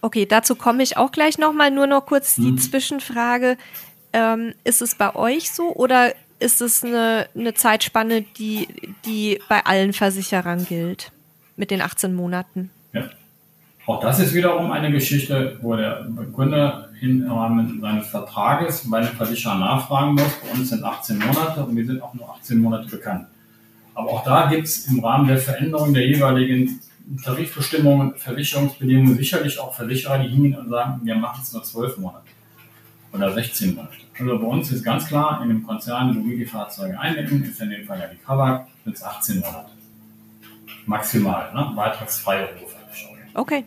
[0.00, 1.70] Okay, dazu komme ich auch gleich nochmal.
[1.70, 2.58] Nur noch kurz die hm.
[2.58, 3.56] Zwischenfrage.
[4.18, 8.66] Ähm, ist es bei euch so oder ist es eine, eine Zeitspanne, die,
[9.04, 11.12] die bei allen Versicherern gilt
[11.56, 12.70] mit den 18 Monaten?
[12.92, 13.04] Ja.
[13.86, 19.16] Auch das ist wiederum eine Geschichte, wo der Kunde im Rahmen seines Vertrages bei dem
[19.16, 20.32] Versicherer nachfragen muss.
[20.42, 23.28] Bei uns sind 18 Monate und wir sind auch nur 18 Monate bekannt.
[23.94, 26.80] Aber auch da gibt es im Rahmen der Veränderung der jeweiligen
[27.24, 32.24] Tarifbestimmungen, Versicherungsbedingungen sicherlich auch Versicherer, die hingehen und sagen, wir machen es nur 12 Monate
[33.12, 33.94] oder 16 Monate.
[34.18, 37.60] Also bei uns ist ganz klar, in dem Konzern, wo wir die Fahrzeuge eindecken, ist
[37.60, 39.70] in dem Fall ja die Kawak, es 18 Monate.
[40.86, 41.72] Maximal, ne?
[41.76, 43.16] beitragsfreie Ruheversicherung.
[43.34, 43.64] Okay.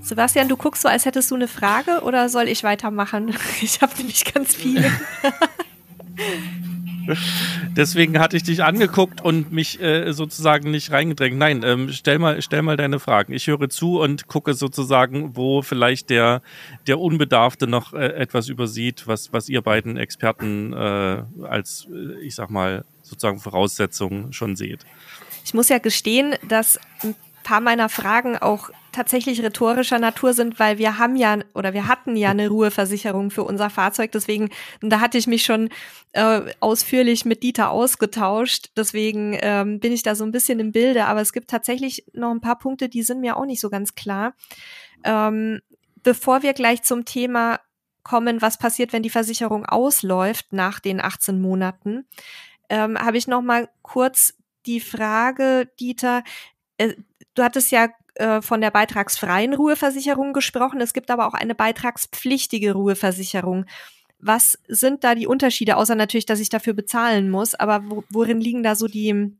[0.00, 3.34] Sebastian, du guckst so, als hättest du eine Frage oder soll ich weitermachen?
[3.60, 4.90] Ich habe nämlich ganz viele.
[7.76, 11.36] Deswegen hatte ich dich angeguckt und mich äh, sozusagen nicht reingedrängt.
[11.36, 13.32] Nein, ähm, stell, mal, stell mal deine Fragen.
[13.32, 16.42] Ich höre zu und gucke sozusagen, wo vielleicht der,
[16.86, 22.34] der Unbedarfte noch äh, etwas übersieht, was, was ihr beiden Experten äh, als, äh, ich
[22.34, 24.80] sag mal, sozusagen Voraussetzungen schon seht.
[25.44, 26.78] Ich muss ja gestehen, dass
[27.42, 32.16] paar meiner Fragen auch tatsächlich rhetorischer Natur sind, weil wir haben ja oder wir hatten
[32.16, 34.12] ja eine Ruheversicherung für unser Fahrzeug.
[34.12, 35.70] Deswegen, da hatte ich mich schon
[36.12, 38.70] äh, ausführlich mit Dieter ausgetauscht.
[38.76, 41.06] Deswegen ähm, bin ich da so ein bisschen im Bilde.
[41.06, 43.94] Aber es gibt tatsächlich noch ein paar Punkte, die sind mir auch nicht so ganz
[43.94, 44.34] klar.
[45.04, 45.60] Ähm,
[46.02, 47.60] bevor wir gleich zum Thema
[48.04, 52.06] kommen, was passiert, wenn die Versicherung ausläuft nach den 18 Monaten,
[52.68, 54.34] ähm, habe ich noch mal kurz
[54.66, 56.22] die Frage, Dieter,
[56.78, 56.94] äh,
[57.34, 60.80] du hattest ja äh, von der beitragsfreien Ruheversicherung gesprochen.
[60.80, 63.64] Es gibt aber auch eine beitragspflichtige Ruheversicherung.
[64.18, 68.40] Was sind da die Unterschiede, außer natürlich, dass ich dafür bezahlen muss, aber wo, worin
[68.40, 69.36] liegen da so die,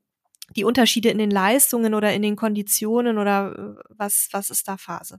[0.56, 4.76] die Unterschiede in den Leistungen oder in den Konditionen oder äh, was, was ist da
[4.76, 5.18] Phase?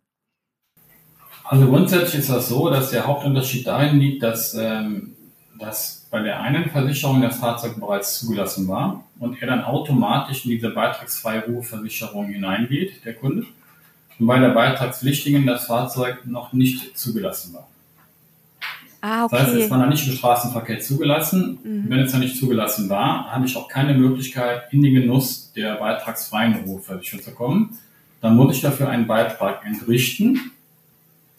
[1.46, 5.16] Also grundsätzlich ist das so, dass der Hauptunterschied darin liegt, dass, ähm,
[5.64, 10.52] dass bei der einen Versicherung das Fahrzeug bereits zugelassen war und er dann automatisch in
[10.52, 13.46] diese beitragsfreie Ruheversicherung hineingeht, der Kunde,
[14.20, 17.68] und bei der beitragspflichtigen das Fahrzeug noch nicht zugelassen war.
[19.02, 19.36] Ah, okay.
[19.38, 21.60] Das heißt, es war noch nicht im Straßenverkehr zugelassen.
[21.64, 21.86] Mhm.
[21.90, 25.76] Wenn es noch nicht zugelassen war, habe ich auch keine Möglichkeit, in den Genuss der
[25.76, 27.78] beitragsfreien Ruheversicherung zu kommen.
[28.22, 30.52] Dann muss ich dafür einen Beitrag entrichten,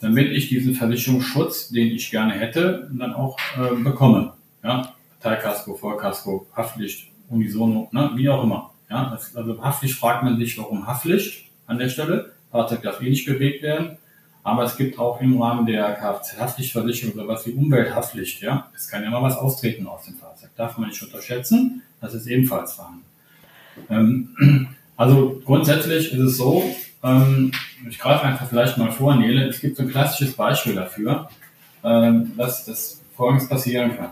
[0.00, 4.34] damit ich diesen Versicherungsschutz, den ich gerne hätte, dann auch äh, bekomme.
[4.62, 4.92] Ja?
[5.20, 8.10] Teilkasko, Vollkasko, Haftpflicht, Unisono, ne?
[8.14, 8.70] wie auch immer.
[8.90, 9.18] Ja?
[9.34, 12.32] Also Haftpflicht fragt man sich, warum Haftpflicht an der Stelle?
[12.50, 13.96] Fahrzeug darf eh nicht bewegt werden.
[14.44, 18.42] Aber es gibt auch im Rahmen der Kfz-Haftpflichtversicherung sowas wie Umwelthaftpflicht.
[18.42, 18.70] Ja?
[18.76, 20.50] Es kann ja mal was austreten aus dem Fahrzeug.
[20.54, 21.82] Darf man nicht unterschätzen.
[22.00, 23.04] Das ist ebenfalls vorhanden.
[23.88, 26.62] Ähm, also grundsätzlich ist es so,
[27.04, 27.52] ähm,
[27.88, 31.28] ich greife einfach vielleicht mal vor, Nele, es gibt so ein klassisches Beispiel dafür,
[31.84, 34.10] ähm, dass das Folgendes passieren kann.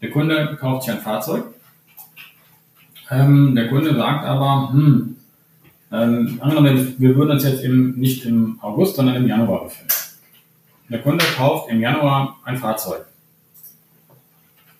[0.00, 1.44] Der Kunde kauft sich ein Fahrzeug.
[3.10, 5.16] Ähm, der Kunde sagt aber, hm,
[5.92, 6.40] ähm,
[6.98, 9.92] wir würden uns jetzt im, nicht im August, sondern im Januar befinden.
[10.88, 13.04] Der Kunde kauft im Januar ein Fahrzeug.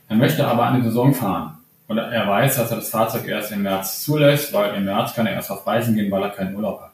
[0.09, 1.59] Er möchte aber eine Saison fahren.
[1.93, 5.27] Oder er weiß, dass er das Fahrzeug erst im März zulässt, weil im März kann
[5.27, 6.93] er erst auf Reisen gehen, weil er keinen Urlaub hat.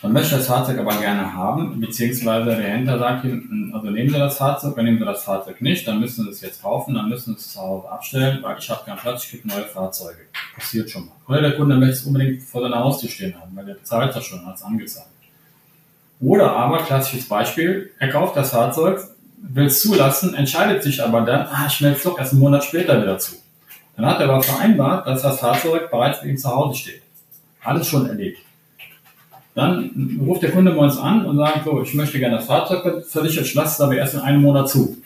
[0.00, 4.18] Man möchte das Fahrzeug aber gerne haben, beziehungsweise der Händler sagt ihm, also nehmen Sie
[4.18, 7.10] das Fahrzeug, wenn nehmen Sie das Fahrzeug nicht, dann müssen Sie es jetzt kaufen, dann
[7.10, 10.22] müssen Sie es zu Hause abstellen, weil ich habe keinen Platz, ich kriege neue Fahrzeuge.
[10.54, 11.12] Passiert schon mal.
[11.28, 14.24] Oder der Kunde möchte es unbedingt vor seiner Haustür stehen haben, weil der bezahlt das
[14.24, 15.06] schon, hat es angezeigt.
[16.20, 18.98] Oder aber, klassisches Beispiel, er kauft das Fahrzeug,
[19.42, 22.64] will es zulassen, entscheidet sich aber dann, ah, ich melde es doch erst einen Monat
[22.64, 23.41] später wieder zu.
[23.96, 27.02] Dann hat er aber vereinbart, dass das Fahrzeug bereits bei ihm zu Hause steht.
[27.62, 28.42] Alles schon erledigt.
[29.54, 33.04] Dann ruft der Kunde bei uns an und sagt so, ich möchte gerne das Fahrzeug
[33.06, 34.96] versichert, ich lasse es aber erst in einem Monat zu.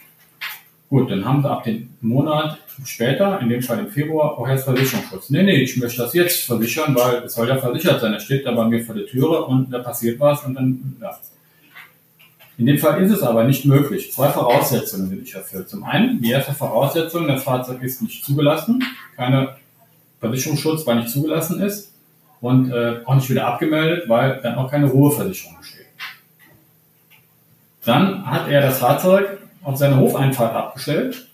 [0.89, 4.65] Gut, dann haben sie ab dem Monat später, in dem Fall im Februar, auch erst
[4.65, 5.31] Versicherungsschutz.
[5.31, 8.13] Nee, nee, ich möchte das jetzt versichern, weil es soll ja versichert sein.
[8.13, 11.19] Er steht da bei mir vor der Türe und da passiert was und dann, ja.
[12.59, 14.13] In dem Fall ist es aber nicht möglich.
[14.13, 15.69] Zwei Voraussetzungen sind nicht erfüllt.
[15.69, 18.83] Zum einen, die erste Voraussetzung, das Fahrzeug ist nicht zugelassen,
[19.15, 19.57] keine
[20.21, 21.93] Versicherungsschutz, weil nicht zugelassen ist
[22.41, 25.87] und äh, auch nicht wieder abgemeldet, weil dann auch keine Ruheversicherung besteht.
[27.85, 31.29] Dann hat er das Fahrzeug auf seine Hofeinfahrt abgestellt.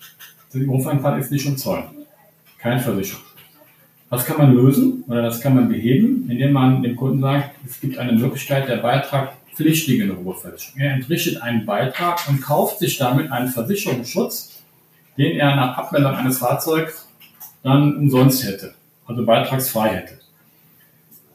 [0.53, 1.87] Die Hofeinfahrt ist nicht umzäunt.
[2.59, 3.25] Kein Versicherung.
[4.11, 7.81] Das kann man lösen oder das kann man beheben, indem man dem Kunden sagt, es
[7.81, 10.81] gibt eine Möglichkeit der beitragpflichtigen Ruheversicherung.
[10.81, 14.63] Er entrichtet einen Beitrag und kauft sich damit einen Versicherungsschutz,
[15.17, 17.09] den er nach Abmeldung eines Fahrzeugs
[17.63, 18.75] dann umsonst hätte,
[19.07, 20.19] also beitragsfrei hätte.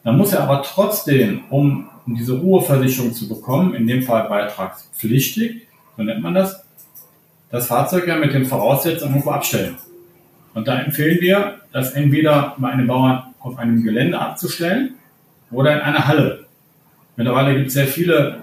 [0.04, 5.66] Dann muss er aber trotzdem, um diese Ruheversicherung zu bekommen, in dem Fall beitragspflichtig,
[5.96, 6.64] so nennt man das,
[7.50, 9.76] das Fahrzeug ja mit den Voraussetzungen irgendwo abstellen.
[10.54, 14.94] Und da empfehlen wir, das entweder bei einem Bauern auf einem Gelände abzustellen
[15.50, 16.47] oder in einer Halle.
[17.18, 18.42] Mittlerweile gibt es sehr viele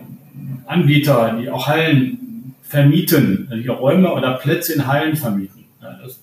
[0.66, 5.64] Anbieter, die auch Hallen vermieten, also die Räume oder Plätze in Hallen vermieten.
[5.80, 6.20] Das,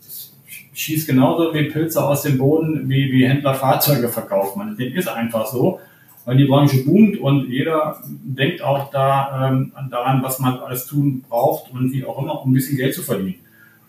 [0.75, 4.59] schießt genauso wie Pilze aus dem Boden, wie, wie Händler Fahrzeuge verkaufen.
[4.59, 5.81] Man, das ist einfach so,
[6.25, 11.25] weil die Branche boomt und jeder denkt auch da ähm, daran, was man alles tun
[11.29, 13.37] braucht und wie auch immer, um ein bisschen Geld zu verdienen.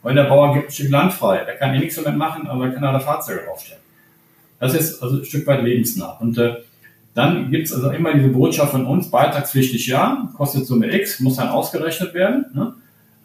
[0.03, 1.43] Weil der Bauer gibt ein Stück Land frei.
[1.45, 3.81] Der kann eh nichts damit machen, aber er kann da Fahrzeuge draufstellen.
[4.59, 6.17] Das ist also ein Stück weit lebensnah.
[6.19, 6.57] Und äh,
[7.13, 11.35] dann gibt es also immer diese Botschaft von uns, beitragspflichtig ja, kostet Summe X, muss
[11.35, 12.45] dann ausgerechnet werden.
[12.53, 12.73] Ne?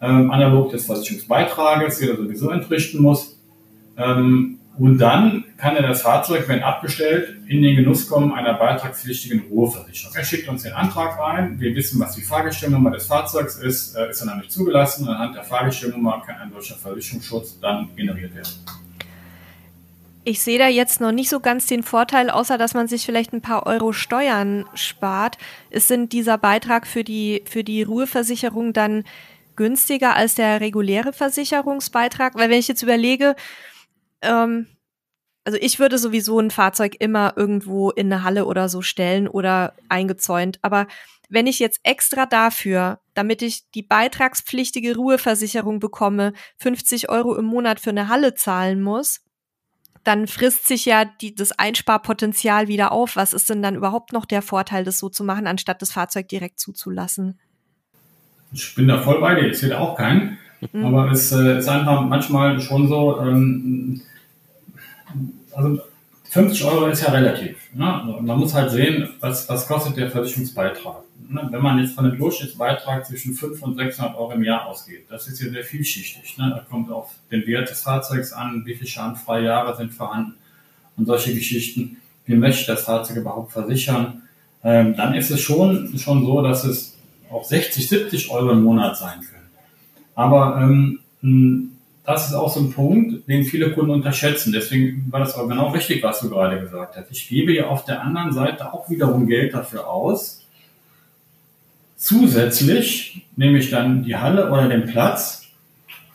[0.01, 3.37] Ähm, analog des Versicherungsbeitrages, der sowieso entrichten muss.
[3.97, 9.43] Ähm, und dann kann er das Fahrzeug, wenn abgestellt, in den Genuss kommen einer beitragspflichtigen
[9.49, 10.15] Ruheversicherung.
[10.15, 14.09] Er schickt uns den Antrag rein, wir wissen, was die Fahrgestellnummer des Fahrzeugs ist, äh,
[14.09, 18.49] ist er nicht zugelassen, anhand der Fahrgestellnummer kann ein solcher Versicherungsschutz dann generiert werden.
[20.25, 23.33] Ich sehe da jetzt noch nicht so ganz den Vorteil, außer dass man sich vielleicht
[23.33, 25.37] ein paar Euro Steuern spart.
[25.69, 29.05] Ist sind dieser Beitrag für die, für die Ruheversicherung dann
[29.55, 32.35] günstiger als der reguläre Versicherungsbeitrag?
[32.35, 33.35] Weil wenn ich jetzt überlege,
[34.21, 34.67] ähm,
[35.45, 39.73] also ich würde sowieso ein Fahrzeug immer irgendwo in eine Halle oder so stellen oder
[39.87, 40.59] eingezäunt.
[40.61, 40.87] Aber
[41.29, 47.79] wenn ich jetzt extra dafür, damit ich die beitragspflichtige Ruheversicherung bekomme, 50 Euro im Monat
[47.79, 49.21] für eine Halle zahlen muss,
[50.03, 53.15] dann frisst sich ja die, das Einsparpotenzial wieder auf.
[53.15, 56.27] Was ist denn dann überhaupt noch der Vorteil, das so zu machen, anstatt das Fahrzeug
[56.29, 57.39] direkt zuzulassen?
[58.51, 59.49] Ich bin da voll bei dir.
[59.49, 60.37] Ich sehe da auch keinen.
[60.71, 60.85] Mhm.
[60.85, 64.01] Aber es äh, ist einfach manchmal schon so, ähm,
[65.53, 65.79] also
[66.29, 67.57] 50 Euro ist ja relativ.
[67.73, 68.19] Ne?
[68.21, 71.01] Man muss halt sehen, was, was kostet der Versicherungsbeitrag.
[71.27, 71.47] Ne?
[71.49, 75.27] Wenn man jetzt von einem Durchschnittsbeitrag zwischen 500 und 600 Euro im Jahr ausgeht, das
[75.27, 76.37] ist ja sehr vielschichtig.
[76.37, 76.51] Ne?
[76.55, 80.35] Da kommt auf den Wert des Fahrzeugs an, wie viele schadenfreie Jahre sind vorhanden
[80.97, 81.97] und solche Geschichten.
[82.25, 84.21] Wie möchte ich das Fahrzeug überhaupt versichern?
[84.63, 86.95] Ähm, dann ist es schon, schon so, dass es
[87.31, 89.49] auch 60, 70 Euro im Monat sein können.
[90.13, 90.99] Aber ähm,
[92.05, 94.51] das ist auch so ein Punkt, den viele Kunden unterschätzen.
[94.51, 97.11] Deswegen war das aber genau richtig, was du gerade gesagt hast.
[97.11, 100.41] Ich gebe ja auf der anderen Seite auch wiederum Geld dafür aus.
[101.97, 105.47] Zusätzlich nehme ich dann die Halle oder den Platz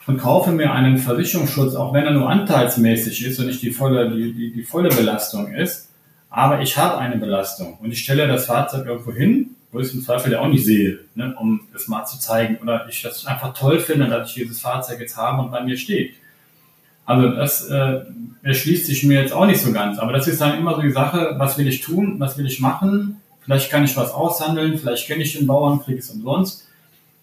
[0.07, 4.11] und kaufe mir einen Versicherungsschutz, auch wenn er nur anteilsmäßig ist und nicht die volle,
[4.11, 5.89] die, die, die volle Belastung ist.
[6.29, 10.39] aber ich habe eine Belastung und ich stelle das Fahrzeug irgendwo hin, im Zweifel ja
[10.39, 14.07] auch nicht sehe, ne, um es mal zu zeigen oder ich das einfach toll finde,
[14.07, 16.15] dass ich dieses Fahrzeug jetzt habe und bei mir steht.
[17.05, 18.01] Also das äh,
[18.43, 20.91] erschließt sich mir jetzt auch nicht so ganz, aber das ist dann immer so die
[20.91, 25.05] Sache, was will ich tun, was will ich machen, vielleicht kann ich was aushandeln, vielleicht
[25.07, 26.67] kenne ich den Bauern, kriege es umsonst.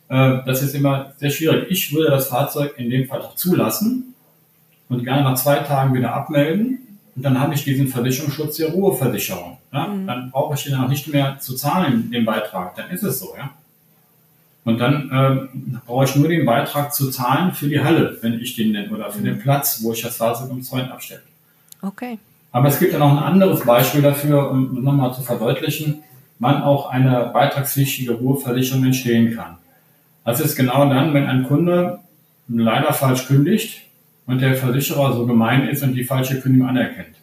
[0.08, 1.66] Äh, das ist immer sehr schwierig.
[1.70, 4.14] Ich würde das Fahrzeug in dem Fall auch zulassen
[4.88, 9.58] und gerne nach zwei Tagen wieder abmelden und dann habe ich diesen Versicherungsschutz der Ruheversicherung.
[9.72, 9.86] Ja?
[9.86, 10.06] Mhm.
[10.06, 12.76] Dann brauche ich den auch nicht mehr zu zahlen, den Beitrag.
[12.76, 13.50] Dann ist es so, ja.
[14.64, 18.54] Und dann äh, brauche ich nur den Beitrag zu zahlen für die Halle, wenn ich
[18.54, 19.24] den nenne, oder für mhm.
[19.24, 21.22] den Platz, wo ich das Fahrzeug im Zäun abstelle.
[21.80, 22.18] Okay.
[22.52, 26.02] Aber es gibt ja noch ein anderes Beispiel dafür, um nochmal zu verdeutlichen,
[26.38, 29.56] wann auch eine beitragspflichtige Ruheversicherung entstehen kann.
[30.24, 31.98] Das ist genau dann, wenn ein Kunde
[32.48, 33.82] leider falsch kündigt
[34.26, 37.16] und der Versicherer so gemein ist und die falsche Kündigung anerkennt.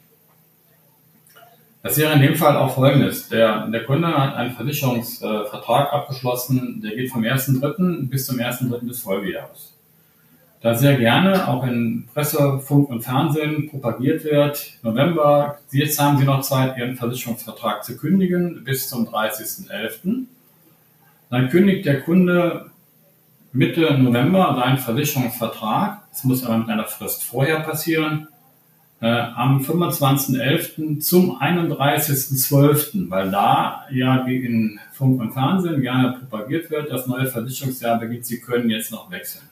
[1.82, 3.30] Das wäre in dem Fall auch folgendes.
[3.30, 8.10] Der, der Kunde hat einen Versicherungsvertrag abgeschlossen, der geht vom 1.3.
[8.10, 8.86] bis zum 1.3.
[8.86, 9.74] des Folgejahres.
[10.62, 16.26] Da sehr gerne auch in Presse, Funk und Fernsehen propagiert wird, November, jetzt haben Sie
[16.26, 20.26] noch Zeit, Ihren Versicherungsvertrag zu kündigen bis zum 30.11.
[21.30, 22.72] Dann kündigt der Kunde
[23.54, 26.02] Mitte November seinen Versicherungsvertrag.
[26.12, 28.28] Es muss aber mit einer Frist vorher passieren
[29.02, 31.00] äh, am 25.11.
[31.00, 38.00] zum 31.12., weil da ja in Funk und Fernsehen gerne propagiert wird, das neue Versicherungsjahr
[38.00, 39.48] beginnt, Sie können jetzt noch wechseln.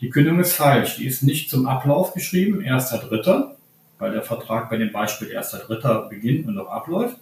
[0.00, 3.50] Die Kündigung ist falsch, die ist nicht zum Ablauf geschrieben, 1.3.,
[3.98, 6.08] weil der Vertrag bei dem Beispiel 1.3.
[6.08, 7.16] beginnt und noch abläuft,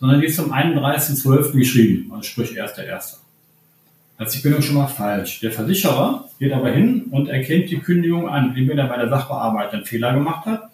[0.00, 1.52] sondern die ist zum 31.12.
[1.52, 3.18] geschrieben, also sprich 1.1.
[4.18, 5.40] Das ist die Kündigung schon mal falsch.
[5.40, 9.84] Der Versicherer geht aber hin und erkennt die Kündigung an, entweder weil der Sachbearbeiter einen
[9.84, 10.71] Fehler gemacht hat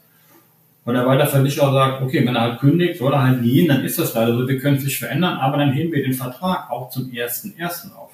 [0.95, 3.99] weil der Versicherer sagt, okay, wenn er halt kündigt, soll er halt gehen, dann ist
[3.99, 6.89] das leider so, wir können es nicht verändern, aber dann heben wir den Vertrag auch
[6.91, 7.95] zum 1.1.
[7.95, 8.11] auf.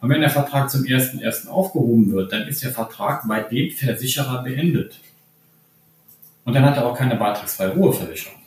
[0.00, 1.48] Und wenn der Vertrag zum 1.1.
[1.48, 5.00] aufgehoben wird, dann ist der Vertrag bei dem Versicherer beendet.
[6.44, 8.38] Und dann hat er auch keine beitragsfreie Ruheversicherung.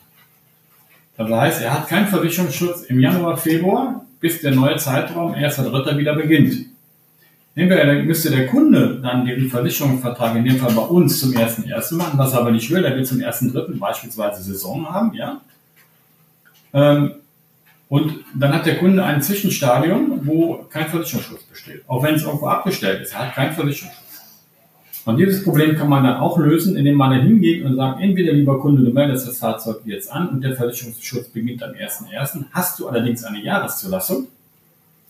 [1.16, 5.98] Das heißt, er hat keinen Versicherungsschutz im Januar, Februar, bis der neue Zeitraum 1.3.
[5.98, 6.71] wieder beginnt.
[7.54, 11.94] Entweder müsste der Kunde dann den Versicherungsvertrag in dem Fall bei uns zum 1.1.
[11.96, 13.78] machen, was er aber nicht will, der will zum 1.3.
[13.78, 15.40] beispielsweise Saison haben, ja.
[16.72, 17.12] Ähm,
[17.90, 21.82] und dann hat der Kunde ein Zwischenstadium, wo kein Versicherungsschutz besteht.
[21.86, 24.02] Auch wenn es irgendwo abgestellt ist, er hat keinen Versicherungsschutz.
[25.04, 28.32] Und dieses Problem kann man dann auch lösen, indem man dann hingeht und sagt, entweder
[28.32, 32.44] lieber Kunde, du meldest das Fahrzeug jetzt an und der Versicherungsschutz beginnt am 1.1.
[32.52, 34.28] Hast du allerdings eine Jahreszulassung,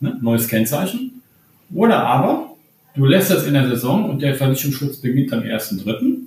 [0.00, 1.21] ne, neues Kennzeichen,
[1.74, 2.54] oder aber
[2.94, 6.18] du lässt das in der Saison und der Versicherungsschutz beginnt am 1.3.,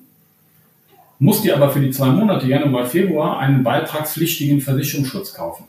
[1.19, 5.65] musst dir aber für die zwei Monate Januar, Februar einen beitragspflichtigen Versicherungsschutz kaufen.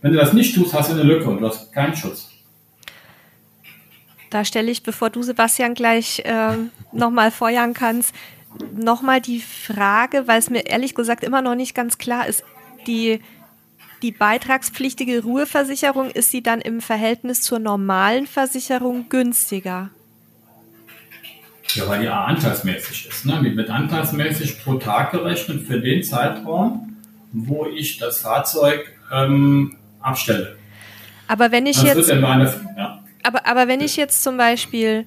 [0.00, 2.28] Wenn du das nicht tust, hast du eine Lücke und du hast keinen Schutz.
[4.30, 6.56] Da stelle ich, bevor du Sebastian gleich äh,
[6.92, 8.14] nochmal feuern kannst,
[8.74, 12.44] nochmal die Frage, weil es mir ehrlich gesagt immer noch nicht ganz klar ist,
[12.86, 13.20] die
[14.02, 19.90] die beitragspflichtige Ruheversicherung, ist sie dann im Verhältnis zur normalen Versicherung günstiger?
[21.74, 23.24] Ja, weil die anteilsmäßig ist.
[23.24, 23.40] Ne?
[23.44, 26.96] Die wird anteilsmäßig pro Tag gerechnet für den Zeitraum,
[27.32, 30.56] wo ich das Fahrzeug ähm, abstelle.
[31.28, 32.10] Aber wenn ich das jetzt.
[32.10, 33.02] Eine, ja.
[33.22, 35.06] aber, aber wenn ich jetzt zum Beispiel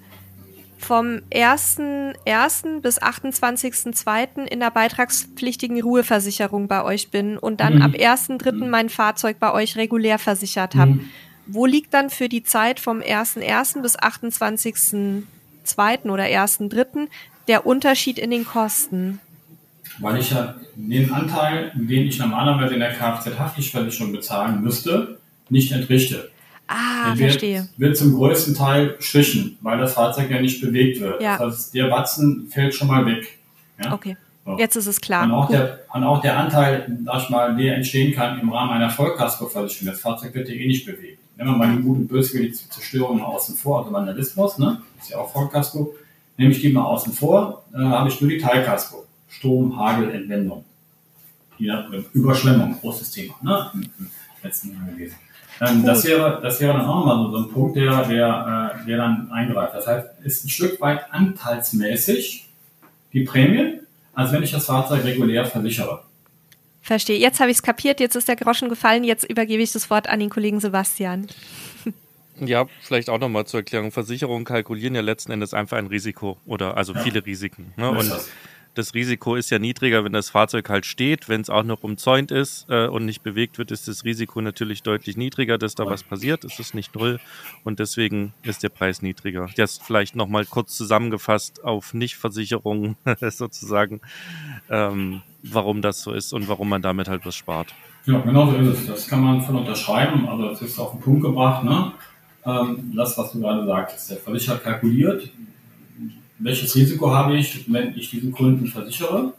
[0.78, 2.82] vom 1.1.
[2.82, 4.46] bis 28.2.
[4.46, 7.82] in der beitragspflichtigen Ruheversicherung bei euch bin und dann mhm.
[7.82, 8.52] ab 1.3.
[8.52, 8.70] Mhm.
[8.70, 10.92] mein Fahrzeug bei euch regulär versichert habe.
[10.92, 11.10] Mhm.
[11.48, 13.82] Wo liegt dann für die Zeit vom 1.1.
[13.82, 15.24] bis 28.2.
[16.10, 17.08] oder 1.3.
[17.48, 19.20] der Unterschied in den Kosten?
[20.00, 25.20] Weil ich ja den Anteil, den ich normalerweise in der Kfz-Haftpflichtversicherung bezahlen müsste,
[25.50, 26.32] nicht entrichte.
[26.68, 27.68] Ah, wird, verstehe.
[27.78, 31.22] Wird zum größten Teil gestrichen, weil das Fahrzeug ja nicht bewegt wird.
[31.22, 31.38] Ja.
[31.38, 33.38] Das heißt, der Batzen fällt schon mal weg.
[33.84, 33.94] Ja?
[33.94, 34.18] Okay.
[34.46, 34.58] So.
[34.58, 35.26] Jetzt ist es klar.
[35.26, 38.74] Und auch, der, und auch der Anteil, sag ich mal, der entstehen kann im Rahmen
[38.74, 39.92] einer Vollkaskoversicherung.
[39.92, 41.20] Das Fahrzeug wird ja eh nicht bewegt.
[41.36, 44.82] Nehmen wir mal die gute böswillige Zerstörung außen vor, also Vandalismus, ne?
[45.02, 45.96] ist ja auch Vollkasko.
[46.38, 49.06] Nehme ich die mal außen vor, äh, habe ich nur die Teilkasko.
[49.28, 50.64] Sturm, Hagel, Entwendung.
[51.58, 53.72] Ja, Überschwemmung, großes Thema, ne?
[53.74, 54.10] Im
[54.44, 55.16] letzten Jahr gewesen.
[55.62, 58.98] Ähm, das, wäre, das wäre dann auch mal so, ein Punkt, der, der, äh, der
[58.98, 59.74] dann eingreift.
[59.74, 62.48] Das heißt, ist ein Stück weit anteilsmäßig
[63.14, 63.80] die Prämie,
[64.14, 66.04] als wenn ich das Fahrzeug regulär versichere.
[66.82, 67.18] Verstehe.
[67.18, 70.08] Jetzt habe ich es kapiert, jetzt ist der Groschen gefallen, jetzt übergebe ich das Wort
[70.08, 71.28] an den Kollegen Sebastian.
[72.38, 73.94] Ja, vielleicht auch nochmal zur Erklärung.
[73.94, 77.00] Versicherungen kalkulieren ja letzten Endes einfach ein Risiko oder also ja.
[77.00, 77.74] viele Risiken.
[77.78, 77.90] Ne?
[77.90, 78.12] Und
[78.76, 81.28] das Risiko ist ja niedriger, wenn das Fahrzeug halt steht.
[81.30, 84.84] Wenn es auch noch umzäunt ist äh, und nicht bewegt wird, ist das Risiko natürlich
[84.84, 86.44] deutlich niedriger, dass da was passiert.
[86.44, 87.20] Es ist nicht null
[87.64, 89.50] und deswegen ist der Preis niedriger.
[89.56, 92.98] Jetzt vielleicht nochmal kurz zusammengefasst auf Nichtversicherungen
[93.30, 94.02] sozusagen,
[94.70, 97.74] ähm, warum das so ist und warum man damit halt was spart.
[98.06, 98.88] Ja, genau so ist es.
[98.88, 100.28] Das kann man voll unterschreiben.
[100.28, 101.64] Also das ist auf den Punkt gebracht.
[101.64, 101.94] Ne?
[102.46, 105.30] Ähm, das, was du gerade sagtest, der Versicherer kalkuliert,
[106.40, 109.34] welches Risiko habe ich, wenn ich diesen Kunden versichere.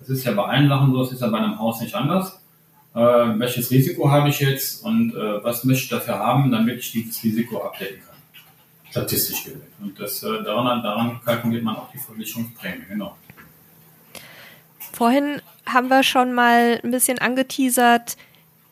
[0.00, 2.40] Das ist ja bei allen Sachen so, das ist ja bei einem Haus nicht anders.
[2.94, 6.92] Äh, welches Risiko habe ich jetzt und äh, was möchte ich dafür haben, damit ich
[6.92, 8.16] dieses Risiko abdecken kann.
[8.90, 9.62] Statistisch gesehen.
[9.80, 13.16] Und das, äh, daran, daran kalkuliert man auch die Versicherungsprämie, genau.
[14.92, 18.16] Vorhin haben wir schon mal ein bisschen angeteasert,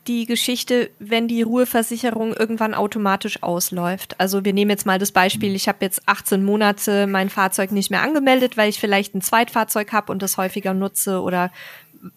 [0.07, 4.19] die Geschichte, wenn die Ruheversicherung irgendwann automatisch ausläuft.
[4.19, 7.91] Also wir nehmen jetzt mal das Beispiel, ich habe jetzt 18 Monate mein Fahrzeug nicht
[7.91, 11.51] mehr angemeldet, weil ich vielleicht ein Zweitfahrzeug habe und das häufiger nutze oder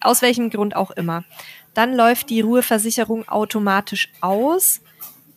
[0.00, 1.24] aus welchem Grund auch immer.
[1.74, 4.80] Dann läuft die Ruheversicherung automatisch aus,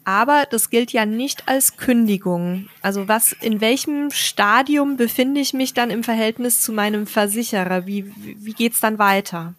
[0.05, 2.69] aber das gilt ja nicht als Kündigung.
[2.81, 7.85] Also was, in welchem Stadium befinde ich mich dann im Verhältnis zu meinem Versicherer?
[7.87, 9.53] Wie, wie geht's dann weiter?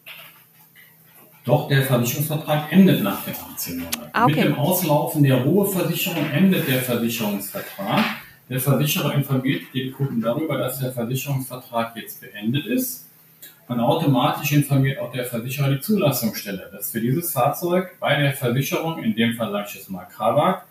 [1.44, 4.10] Doch der Versicherungsvertrag endet nach den 18 Monaten.
[4.12, 4.34] Ah, okay.
[4.34, 8.04] Mit dem Auslaufen der Ruheversicherung endet der Versicherungsvertrag.
[8.48, 13.06] Der Versicherer informiert den Kunden darüber, dass der Versicherungsvertrag jetzt beendet ist.
[13.68, 19.02] Und automatisch informiert auch der Versicherer die Zulassungsstelle, dass für dieses Fahrzeug bei der Versicherung,
[19.02, 20.64] in dem Fall sage ich jetzt mal Krawak,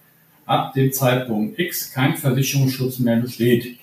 [0.48, 3.78] ab dem Zeitpunkt X kein Versicherungsschutz mehr besteht.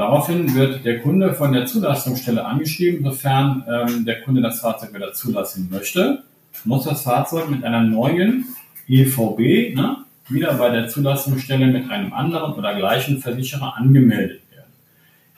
[0.00, 5.12] Daraufhin wird der Kunde von der Zulassungsstelle angeschrieben, sofern ähm, der Kunde das Fahrzeug wieder
[5.12, 6.22] zulassen möchte,
[6.64, 8.46] muss das Fahrzeug mit einer neuen
[8.88, 9.98] EVB ne,
[10.30, 14.72] wieder bei der Zulassungsstelle mit einem anderen oder gleichen Versicherer angemeldet werden.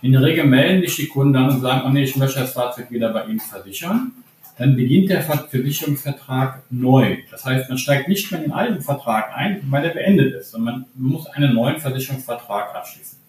[0.01, 2.53] In der Regel melden sich die Kunden dann und sagen, oh nee, ich möchte das
[2.53, 4.13] Fahrzeug wieder bei Ihnen versichern.
[4.59, 7.17] Dann beginnt der Versicherungsvertrag neu.
[7.33, 10.53] Das heißt, man steigt nicht mehr in den alten Vertrag ein, weil der beendet ist,
[10.53, 13.22] sondern man muss einen neuen Versicherungsvertrag abschließen.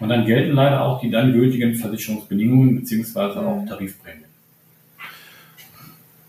[0.00, 4.24] Und dann gelten leider auch die dann gültigen Versicherungsbedingungen beziehungsweise auch Tarifprämien.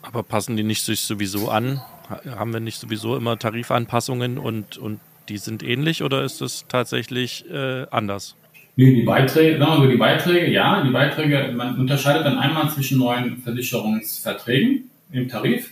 [0.02, 1.82] Aber passen die nicht sich sowieso an?
[2.26, 5.00] Haben wir nicht sowieso immer Tarifanpassungen und, und
[5.30, 8.36] die sind ähnlich oder ist das tatsächlich äh, anders?
[8.76, 13.38] Nee, die Beiträge, also die Beiträge, ja, die Beiträge, man unterscheidet dann einmal zwischen neuen
[13.38, 15.70] Versicherungsverträgen im Tarif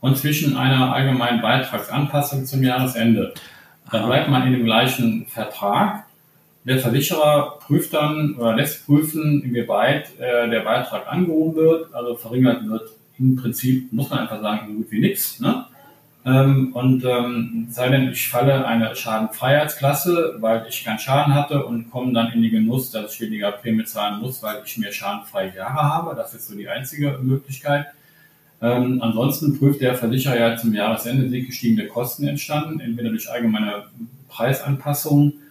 [0.00, 3.34] und zwischen einer allgemeinen Beitragsanpassung zum Jahresende.
[3.90, 6.05] Dann bleibt man in dem gleichen Vertrag,
[6.66, 12.68] der Versicherer prüft dann oder lässt prüfen, inwieweit äh, der Beitrag angehoben wird, also verringert
[12.68, 12.90] wird.
[13.18, 15.38] Im Prinzip muss man einfach sagen, so gut wie nichts.
[15.38, 15.64] Ne?
[16.24, 21.88] Ähm, und ähm, sei denn, ich falle eine Schadenfreiheitsklasse, weil ich keinen Schaden hatte und
[21.88, 25.54] komme dann in den Genuss, dass ich weniger Prämie zahlen muss, weil ich mehr schadenfreie
[25.54, 26.16] Jahre habe.
[26.16, 27.86] Das ist so die einzige Möglichkeit.
[28.60, 33.84] Ähm, ansonsten prüft der Versicherer ja zum Jahresende, sind gestiegene Kosten entstanden, entweder durch allgemeine
[34.28, 35.45] Preisanpassungen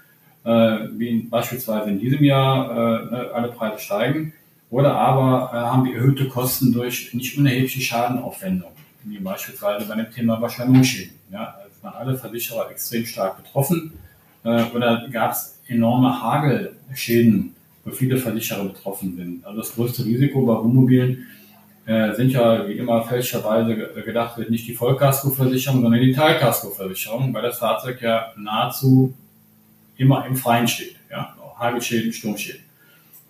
[0.46, 4.34] wie beispielsweise in diesem Jahr äh, ne, alle Preise steigen,
[4.70, 10.12] oder aber äh, haben wir erhöhte Kosten durch nicht unerhebliche Schadenaufwendungen, wie beispielsweise bei dem
[10.12, 11.16] Thema Überschwemmungsschäden.
[11.32, 13.94] Ja, da waren alle Versicherer extrem stark betroffen,
[14.44, 19.44] oder gab es enorme Hagelschäden, wo viele Versicherer betroffen sind.
[19.44, 21.26] Also das größte Risiko bei Wohnmobilen
[21.88, 23.76] äh, sind ja wie immer fälschlicherweise
[24.06, 29.16] gedacht wird, nicht die Vollkaskoversicherung, sondern die Teilkaskoversicherung, weil das Fahrzeug ja nahezu
[29.98, 30.96] immer im Freien steht.
[31.10, 31.36] Ja?
[31.58, 32.62] Hagelschäden, Sturmschäden.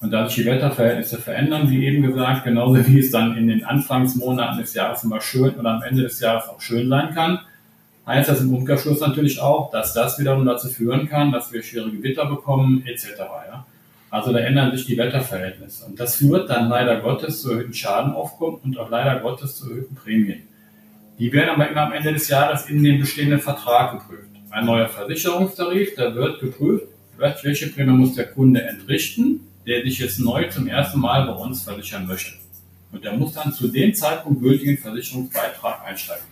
[0.02, 3.64] Und da sich die Wetterverhältnisse verändern, wie eben gesagt, genauso wie es dann in den
[3.64, 7.40] Anfangsmonaten des Jahres immer schön oder am Ende des Jahres auch schön sein kann,
[8.06, 11.90] heißt das im Umkehrschluss natürlich auch, dass das wiederum dazu führen kann, dass wir schwere
[11.90, 13.18] Gewitter bekommen, etc.
[13.18, 13.66] Ja?
[14.12, 15.86] Also da ändern sich die Wetterverhältnisse.
[15.86, 19.96] Und das führt dann leider Gottes zu erhöhten Schadenaufkommen und auch leider Gottes zu erhöhten
[19.96, 20.44] Prämien.
[21.18, 24.88] Die werden aber immer am Ende des Jahres in den bestehenden Vertrag geprüft ein neuer
[24.88, 26.86] Versicherungstarif, da wird geprüft,
[27.18, 31.64] welche Prämie muss der Kunde entrichten, der sich jetzt neu zum ersten Mal bei uns
[31.64, 32.36] versichern möchte.
[32.94, 36.24] Und der muss dann zu dem Zeitpunkt gültigen Versicherungsbeitrag einsteigen.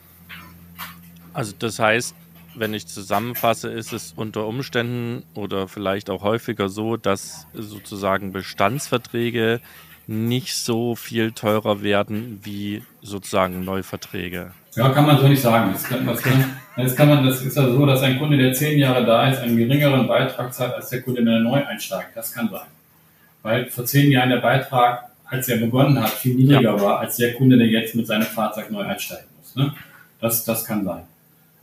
[1.34, 2.16] Also das heißt,
[2.56, 9.60] wenn ich zusammenfasse, ist es unter Umständen oder vielleicht auch häufiger so, dass sozusagen Bestandsverträge
[10.08, 14.54] nicht so viel teurer werden wie sozusagen Neuverträge.
[14.76, 15.72] Ja, kann man so nicht sagen.
[15.74, 18.54] Das kann, das kann, das kann man, das ist ja so, dass ein Kunde, der
[18.54, 22.16] zehn Jahre da ist, einen geringeren Beitrag zahlt als der Kunde, der neu einsteigt.
[22.16, 22.68] Das kann sein.
[23.44, 26.82] Weil vor zehn Jahren der Beitrag, als er begonnen hat, viel niedriger ja.
[26.82, 29.56] war als der Kunde, der jetzt mit seinem Fahrzeug neu einsteigen muss.
[29.56, 29.74] Ne?
[30.20, 31.04] Das, das kann sein.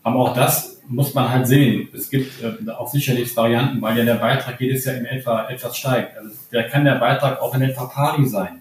[0.03, 1.89] Aber auch das muss man halt sehen.
[1.95, 5.77] Es gibt äh, auch sicherlich Varianten, weil ja der Beitrag jedes Jahr in etwa etwas
[5.77, 6.17] steigt.
[6.17, 8.60] Also der kann der Beitrag auch in etwa pari sein.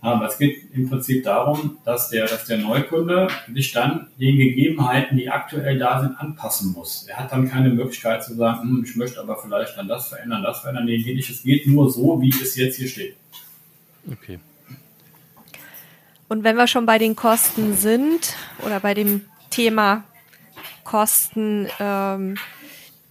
[0.00, 5.16] Aber es geht im Prinzip darum, dass der, dass der Neukunde sich dann den Gegebenheiten,
[5.16, 7.06] die aktuell da sind, anpassen muss.
[7.08, 10.44] Er hat dann keine Möglichkeit zu sagen, hm, ich möchte aber vielleicht dann das verändern,
[10.44, 10.84] das verändern.
[10.84, 11.28] Nee, geht nicht.
[11.28, 13.16] Es geht nur so, wie es jetzt hier steht.
[14.10, 14.38] Okay.
[16.28, 20.04] Und wenn wir schon bei den Kosten sind oder bei dem Thema
[20.84, 22.36] Kosten, ähm,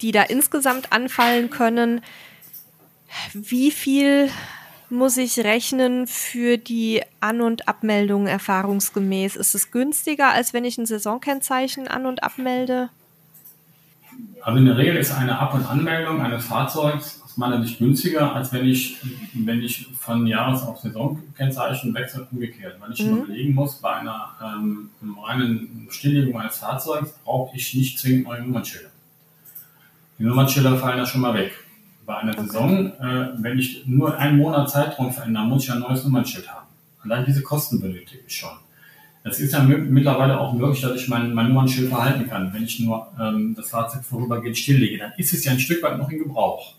[0.01, 2.01] die da insgesamt anfallen können,
[3.33, 4.29] wie viel
[4.89, 9.35] muss ich rechnen für die An- und Abmeldung erfahrungsgemäß?
[9.35, 12.89] Ist es günstiger, als wenn ich ein Saisonkennzeichen an- und abmelde?
[14.41, 18.33] Also in der Regel ist eine Ab- und Anmeldung eines Fahrzeugs aus meiner Sicht günstiger,
[18.33, 18.97] als wenn ich,
[19.33, 22.79] wenn ich von Jahres- auf Saisonkennzeichen wechsle, umgekehrt.
[22.79, 23.17] Weil ich mhm.
[23.17, 24.89] überlegen muss, bei einer ähm,
[25.21, 28.89] reinen Stilllegung eines Fahrzeugs brauche ich nicht zwingend neue Nummernschilder.
[30.17, 31.51] Die Nummernschilder fallen da schon mal weg
[32.07, 32.47] bei einer okay.
[32.47, 36.65] Saison, äh, wenn ich nur einen Monat Zeitraum verändere, muss ich ein neues Nummernschild haben.
[37.03, 38.49] Allein diese Kosten benötige ich schon.
[39.23, 42.53] Es ist ja mittlerweile auch möglich, dass ich mein, mein Nummernschild verhalten kann.
[42.53, 45.97] Wenn ich nur ähm, das Fahrzeug vorübergehend stilllege, dann ist es ja ein Stück weit
[45.97, 46.75] noch in Gebrauch.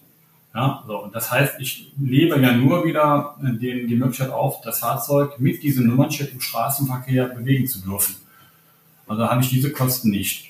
[0.55, 4.81] Ja, so, und das heißt, ich lebe ja nur wieder den, die Möglichkeit auf, das
[4.81, 8.16] Fahrzeug mit diesem Nummernschild im Straßenverkehr bewegen zu dürfen.
[9.07, 10.47] Also habe ich diese Kosten nicht.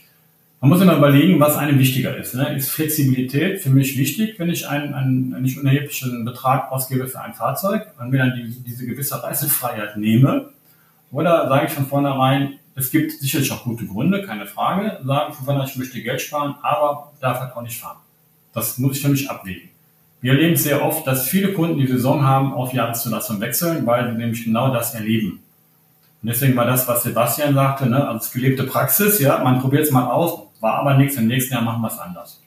[0.61, 2.35] Man muss immer überlegen, was einem wichtiger ist.
[2.35, 2.57] Ne?
[2.57, 7.33] Ist Flexibilität für mich wichtig, wenn ich einen, einen nicht unerheblichen Betrag ausgebe für ein
[7.33, 10.49] Fahrzeug und mir dann die, diese gewisse Reisefreiheit nehme?
[11.13, 15.45] Oder sage ich von vornherein, es gibt sicherlich auch gute Gründe, keine Frage, sagen von
[15.45, 17.99] vornherein, ich möchte Geld sparen, aber darf halt auch nicht fahren.
[18.53, 19.69] Das muss ich für mich abwägen.
[20.21, 24.19] Wir erleben sehr oft, dass viele Kunden die Saison haben auf Jahreszulassung wechseln, weil sie
[24.19, 25.41] nämlich genau das erleben.
[26.21, 29.93] Und deswegen war das, was Sebastian sagte, ne, als gelebte Praxis, ja, man probiert es
[29.93, 32.43] mal aus, war aber nichts, im nächsten Jahr machen wir es anders.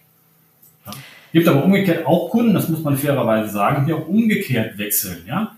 [0.85, 0.91] Ja.
[1.33, 5.55] Gibt aber umgekehrt auch Kunden, das muss man fairerweise sagen, die auch umgekehrt wechseln, ja.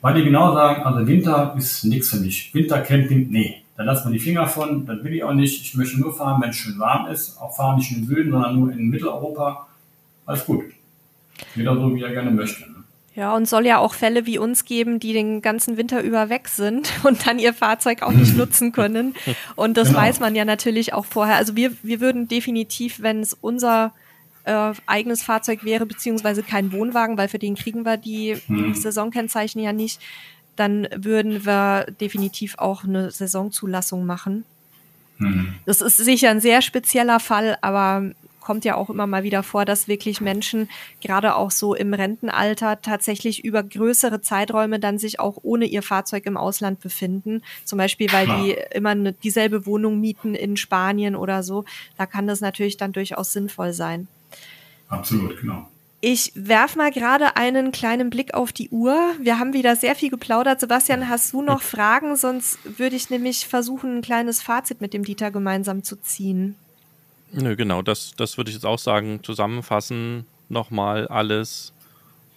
[0.00, 2.52] Weil die genau sagen, also Winter ist nichts für mich.
[2.52, 3.62] Wintercamping, nee.
[3.76, 5.62] Da lassen wir die Finger von, das will ich auch nicht.
[5.62, 7.40] Ich möchte nur fahren, wenn es schön warm ist.
[7.40, 9.68] Auch fahren nicht in den Süden, sondern nur in Mitteleuropa.
[10.26, 10.64] Alles gut.
[11.54, 12.64] Jeder so, wie er gerne möchte.
[13.14, 16.48] Ja, und soll ja auch Fälle wie uns geben, die den ganzen Winter über weg
[16.48, 19.14] sind und dann ihr Fahrzeug auch nicht nutzen können.
[19.56, 20.00] Und das genau.
[20.00, 21.36] weiß man ja natürlich auch vorher.
[21.36, 23.92] Also wir, wir würden definitiv, wenn es unser
[24.44, 28.74] äh, eigenes Fahrzeug wäre, beziehungsweise kein Wohnwagen, weil für den kriegen wir die hm.
[28.74, 30.00] Saisonkennzeichen ja nicht,
[30.56, 34.44] dann würden wir definitiv auch eine Saisonzulassung machen.
[35.18, 35.54] Hm.
[35.66, 38.10] Das ist sicher ein sehr spezieller Fall, aber
[38.42, 40.68] kommt ja auch immer mal wieder vor, dass wirklich Menschen
[41.00, 46.26] gerade auch so im Rentenalter tatsächlich über größere Zeiträume dann sich auch ohne ihr Fahrzeug
[46.26, 47.42] im Ausland befinden.
[47.64, 51.64] Zum Beispiel, weil die immer eine, dieselbe Wohnung mieten in Spanien oder so.
[51.96, 54.08] Da kann das natürlich dann durchaus sinnvoll sein.
[54.88, 55.68] Absolut, genau.
[56.04, 58.98] Ich werf mal gerade einen kleinen Blick auf die Uhr.
[59.20, 60.58] Wir haben wieder sehr viel geplaudert.
[60.58, 62.16] Sebastian, hast du noch Fragen?
[62.16, 66.56] Sonst würde ich nämlich versuchen, ein kleines Fazit mit dem Dieter gemeinsam zu ziehen.
[67.32, 69.20] Nö, genau, das, das würde ich jetzt auch sagen.
[69.22, 71.72] Zusammenfassen nochmal alles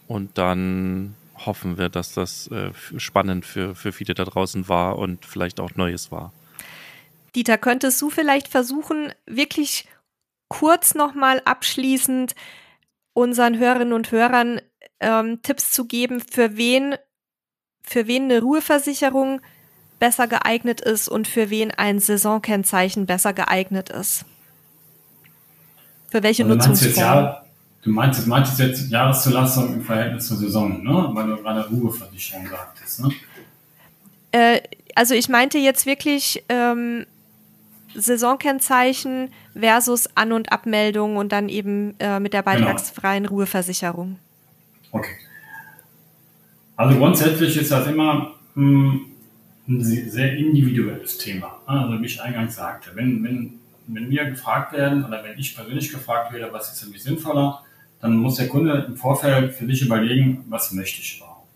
[0.07, 1.15] und dann
[1.45, 5.75] hoffen wir, dass das äh, spannend für, für viele da draußen war und vielleicht auch
[5.75, 6.31] Neues war.
[7.35, 9.87] Dieter, könntest du vielleicht versuchen, wirklich
[10.47, 12.33] kurz nochmal abschließend
[13.13, 14.61] unseren Hörerinnen und Hörern
[15.01, 16.95] ähm, Tipps zu geben, für wen,
[17.83, 19.41] für wen eine Ruheversicherung
[19.99, 24.25] besser geeignet ist und für wen ein Saisonkennzeichen besser geeignet ist?
[26.15, 27.35] Für welche also Nutzungsform?
[27.81, 31.09] Du meinst, meinst jetzt Jahreszulassung im Verhältnis zur Saison, ne?
[31.11, 33.01] weil du gerade Ruheversicherung sagtest.
[33.01, 33.09] Ne?
[34.31, 34.61] Äh,
[34.95, 37.05] also ich meinte jetzt wirklich ähm,
[37.95, 39.27] Saisonkennzeichen
[39.59, 42.59] versus An- und Abmeldung und dann eben äh, mit der genau.
[42.59, 43.35] beitragsfreien genau.
[43.35, 44.17] Ruheversicherung.
[44.93, 45.17] Okay.
[46.77, 49.05] Also grundsätzlich ist das immer mh, hm,
[49.67, 51.59] ein sehr individuelles Thema.
[51.67, 51.81] Ne?
[51.81, 55.91] Also wie ich eingangs sagte, wenn, wenn wenn wir gefragt werden oder wenn ich persönlich
[55.91, 57.63] gefragt werde, was ist für mich sinnvoller,
[58.01, 61.47] dann muss der Kunde im Vorfeld für sich überlegen, was möchte ich überhaupt.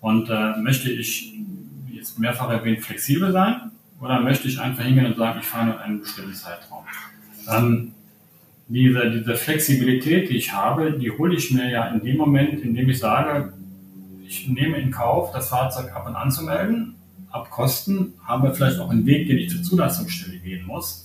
[0.00, 1.34] Und äh, möchte ich
[1.90, 5.80] jetzt mehrfach erwähnt flexibel sein oder möchte ich einfach hingehen und sagen, ich fahre nur
[5.80, 6.84] einen bestimmten Zeitraum.
[7.50, 7.92] Ähm,
[8.68, 12.74] diese, diese Flexibilität, die ich habe, die hole ich mir ja in dem Moment, in
[12.74, 13.52] dem ich sage,
[14.26, 16.94] ich nehme in Kauf, das Fahrzeug ab und anzumelden,
[17.30, 21.04] ab Kosten, habe vielleicht auch einen Weg, den ich zur Zulassungsstelle gehen muss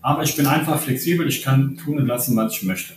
[0.00, 2.94] aber ich bin einfach flexibel, ich kann tun und lassen, was ich möchte.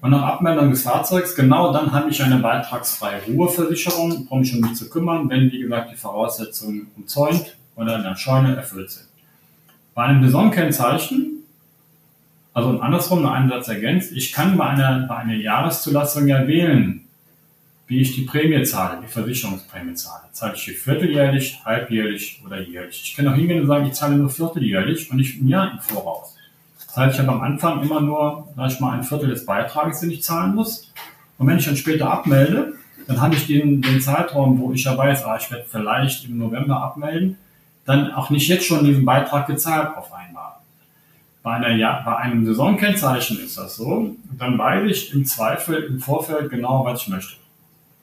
[0.00, 4.60] Und nach Abmeldung des Fahrzeugs, genau dann habe ich eine beitragsfreie Ruheversicherung, um mich um
[4.60, 9.06] mich zu kümmern, wenn, wie gesagt, die Voraussetzungen umzäunt oder in der Scheune erfüllt sind.
[9.94, 11.32] Bei einem Saisonkennzeichen
[12.52, 14.12] Also andersrum, noch einen Satz ergänzt.
[14.12, 17.05] Ich kann bei einer, bei einer Jahreszulassung ja wählen,
[17.86, 20.24] wie ich die Prämie zahle, die Versicherungsprämie zahle.
[20.32, 23.00] Zahle ich die vierteljährlich, halbjährlich oder jährlich?
[23.04, 25.78] Ich kann auch hingehen und sagen, ich zahle nur vierteljährlich und nicht ein Jahr im
[25.78, 26.36] Voraus.
[26.86, 30.00] Das heißt, ich habe am Anfang immer nur, sag ich mal, ein Viertel des Beitrages,
[30.00, 30.92] den ich zahlen muss.
[31.38, 32.74] Und wenn ich dann später abmelde,
[33.06, 36.38] dann habe ich den, den Zeitraum, wo ich ja weiß, ah, ich werde vielleicht im
[36.38, 37.38] November abmelden,
[37.84, 40.54] dann auch nicht jetzt schon diesen Beitrag gezahlt auf einmal.
[41.44, 44.16] Bei, einer, ja, bei einem Saisonkennzeichen ist das so.
[44.36, 47.45] Dann weiß ich im Zweifel im Vorfeld genau, was ich möchte.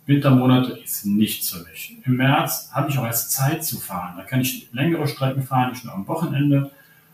[0.05, 1.97] Wintermonate ist nichts für mich.
[2.05, 4.15] Im März habe ich auch erst Zeit zu fahren.
[4.17, 6.71] Da kann ich längere Strecken fahren, nicht nur am Wochenende.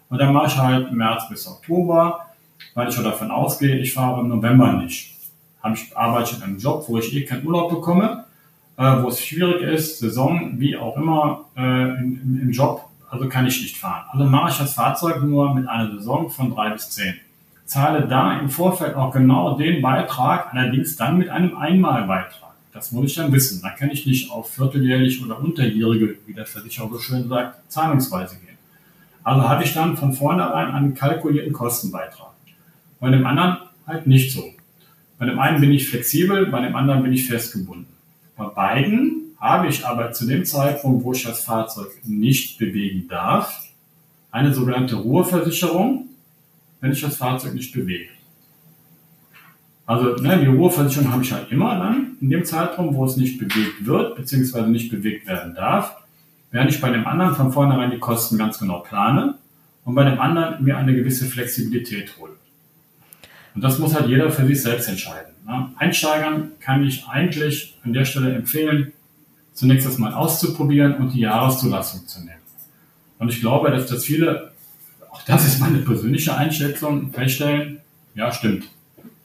[0.09, 2.25] Und dann mache ich halt März bis Oktober,
[2.73, 5.15] weil ich schon davon ausgehe, ich fahre im November nicht.
[5.61, 8.25] Habe ich, arbeite in einem Job, wo ich eh keinen Urlaub bekomme,
[8.77, 13.45] äh, wo es schwierig ist, Saison, wie auch immer, äh, im, im Job, also kann
[13.45, 14.05] ich nicht fahren.
[14.11, 17.15] Also mache ich das Fahrzeug nur mit einer Saison von drei bis zehn.
[17.65, 22.49] Zahle da im Vorfeld auch genau den Beitrag, allerdings dann mit einem Einmalbeitrag.
[22.72, 23.61] Das muss ich dann wissen.
[23.61, 28.36] Da kann ich nicht auf vierteljährlich oder unterjährige, wie der Versicherer so schön sagt, Zahlungsweise
[28.36, 28.57] gehen.
[29.24, 32.32] Also habe ich dann von vornherein einen kalkulierten Kostenbeitrag.
[32.99, 33.57] Bei dem anderen
[33.88, 34.53] halt nicht so.
[35.17, 37.88] Bei dem einen bin ich flexibel, bei dem anderen bin ich festgebunden.
[38.38, 43.67] Bei beiden habe ich aber zu dem Zeitpunkt, wo ich das Fahrzeug nicht bewegen darf,
[44.32, 46.07] eine sogenannte Ruheversicherung,
[46.82, 48.09] wenn ich das Fahrzeug nicht bewege.
[49.89, 53.39] Also ne, die Ruheversicherung habe ich halt immer dann in dem Zeitraum, wo es nicht
[53.39, 55.95] bewegt wird, beziehungsweise nicht bewegt werden darf,
[56.51, 59.33] während ich bei dem anderen von vornherein die Kosten ganz genau plane
[59.85, 62.33] und bei dem anderen mir eine gewisse Flexibilität hole.
[63.55, 65.33] Und das muss halt jeder für sich selbst entscheiden.
[65.47, 65.71] Ne?
[65.77, 68.91] Einsteigern kann ich eigentlich an der Stelle empfehlen,
[69.53, 72.43] zunächst erstmal auszuprobieren und die Jahreszulassung zu nehmen.
[73.17, 74.51] Und ich glaube, dass das viele,
[75.09, 77.79] auch das ist meine persönliche Einschätzung, feststellen,
[78.13, 78.65] ja, stimmt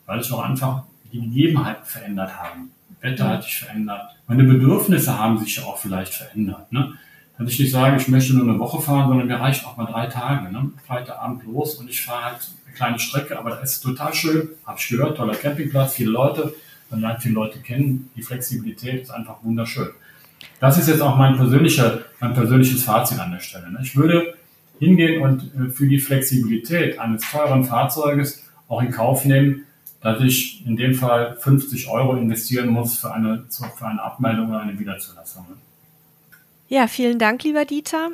[0.07, 2.70] weil sich auch einfach die Gegebenheiten verändert haben.
[3.00, 4.16] Wetter hat sich verändert.
[4.26, 6.72] Meine Bedürfnisse haben sich auch vielleicht verändert.
[6.72, 6.94] Ne?
[7.38, 9.86] Dass ich nicht sage, ich möchte nur eine Woche fahren, sondern mir reicht auch mal
[9.86, 10.50] drei Tage.
[10.50, 10.70] Ne?
[10.86, 14.48] Freitagabend los und ich fahre halt eine kleine Strecke, aber das ist total schön.
[14.66, 16.55] Habe ich gehört, toller Campingplatz, viele Leute.
[16.90, 18.11] Man lernt viele Leute kennen.
[18.16, 19.88] Die Flexibilität ist einfach wunderschön.
[20.61, 23.70] Das ist jetzt auch mein, persönlicher, mein persönliches Fazit an der Stelle.
[23.70, 23.80] Ne?
[23.82, 24.34] Ich würde
[24.78, 29.66] hingehen und äh, für die Flexibilität eines teuren Fahrzeuges auch in Kauf nehmen,
[30.05, 34.61] dass ich in dem Fall 50 Euro investieren muss für eine, für eine Abmeldung oder
[34.61, 35.46] eine Wiederzulassung.
[36.68, 38.11] Ja, vielen Dank, lieber Dieter.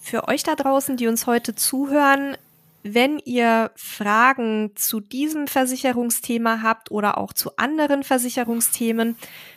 [0.00, 2.36] Für euch da draußen, die uns heute zuhören,
[2.84, 9.16] wenn ihr Fragen zu diesem Versicherungsthema habt oder auch zu anderen Versicherungsthemen,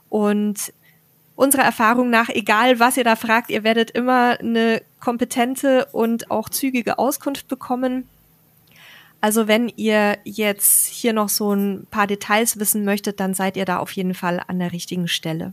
[0.08, 0.72] Und
[1.34, 6.48] unserer Erfahrung nach, egal was ihr da fragt, ihr werdet immer eine kompetente und auch
[6.48, 8.08] zügige Auskunft bekommen.
[9.20, 13.64] Also wenn ihr jetzt hier noch so ein paar Details wissen möchtet, dann seid ihr
[13.64, 15.52] da auf jeden Fall an der richtigen Stelle.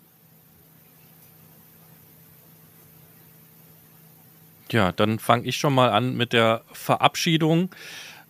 [4.74, 7.69] Ja, dann fange ich schon mal an mit der Verabschiedung.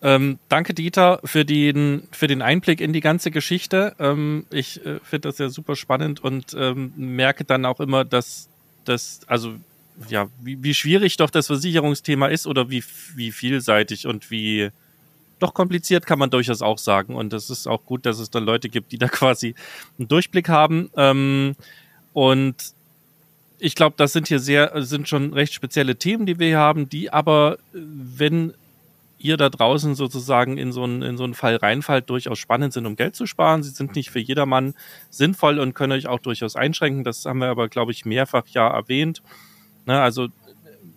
[0.01, 3.95] Ähm, danke, Dieter, für den, für den Einblick in die ganze Geschichte.
[3.97, 8.49] Ähm, ich äh, finde das ja super spannend und ähm, merke dann auch immer, dass
[8.83, 9.53] das, also
[10.09, 12.83] ja, wie, wie schwierig doch das Versicherungsthema ist oder wie,
[13.15, 14.69] wie vielseitig und wie
[15.39, 17.15] doch kompliziert kann man durchaus auch sagen.
[17.15, 19.55] Und es ist auch gut, dass es dann Leute gibt, die da quasi
[19.97, 20.89] einen Durchblick haben.
[20.97, 21.55] Ähm,
[22.11, 22.73] und
[23.63, 26.89] ich glaube, das sind hier sehr, sind schon recht spezielle Themen, die wir hier haben,
[26.89, 28.53] die aber, wenn
[29.17, 32.85] ihr da draußen sozusagen in so, einen, in so einen Fall reinfallt, durchaus spannend sind,
[32.85, 33.63] um Geld zu sparen.
[33.63, 34.73] Sie sind nicht für jedermann
[35.09, 37.05] sinnvoll und können euch auch durchaus einschränken.
[37.05, 39.23] Das haben wir aber, glaube ich, mehrfach ja erwähnt.
[39.85, 40.27] Ne, also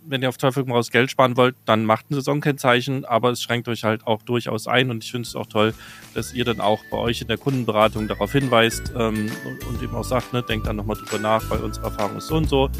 [0.08, 3.42] wenn ihr auf Teufel komm raus Geld sparen wollt, dann macht ein Saisonkennzeichen, aber es
[3.42, 5.74] schränkt euch halt auch durchaus ein und ich finde es auch toll,
[6.14, 9.94] dass ihr dann auch bei euch in der Kundenberatung darauf hinweist ähm, und, und, eben
[9.94, 12.70] auch sagt, ne, denkt dann nochmal drüber nach, weil unsere Erfahrung ist so und so.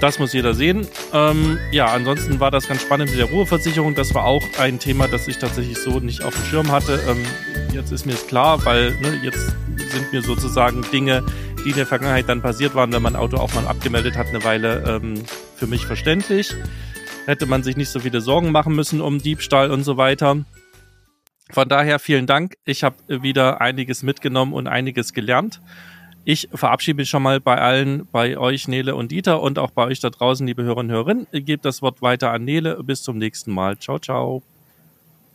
[0.00, 0.86] Das muss jeder sehen.
[1.14, 3.94] Ähm, ja, ansonsten war das ganz spannend mit der Ruheversicherung.
[3.94, 7.00] Das war auch ein Thema, das ich tatsächlich so nicht auf dem Schirm hatte.
[7.08, 7.24] Ähm,
[7.72, 9.56] jetzt ist mir es klar, weil ne, jetzt
[9.90, 11.24] sind mir sozusagen Dinge,
[11.66, 14.44] die in der Vergangenheit dann passiert waren, wenn man Auto auch mal abgemeldet hat, eine
[14.44, 15.20] Weile ähm,
[15.56, 16.54] für mich verständlich.
[17.26, 20.44] Hätte man sich nicht so viele Sorgen machen müssen um Diebstahl und so weiter.
[21.50, 22.56] Von daher vielen Dank.
[22.64, 25.60] Ich habe wieder einiges mitgenommen und einiges gelernt.
[26.24, 29.86] Ich verabschiede mich schon mal bei allen, bei euch, Nele und Dieter und auch bei
[29.86, 31.26] euch da draußen, liebe Hörerinnen und Hörer.
[31.32, 32.80] Ich gebe das Wort weiter an Nele.
[32.84, 33.76] Bis zum nächsten Mal.
[33.76, 34.40] Ciao, ciao.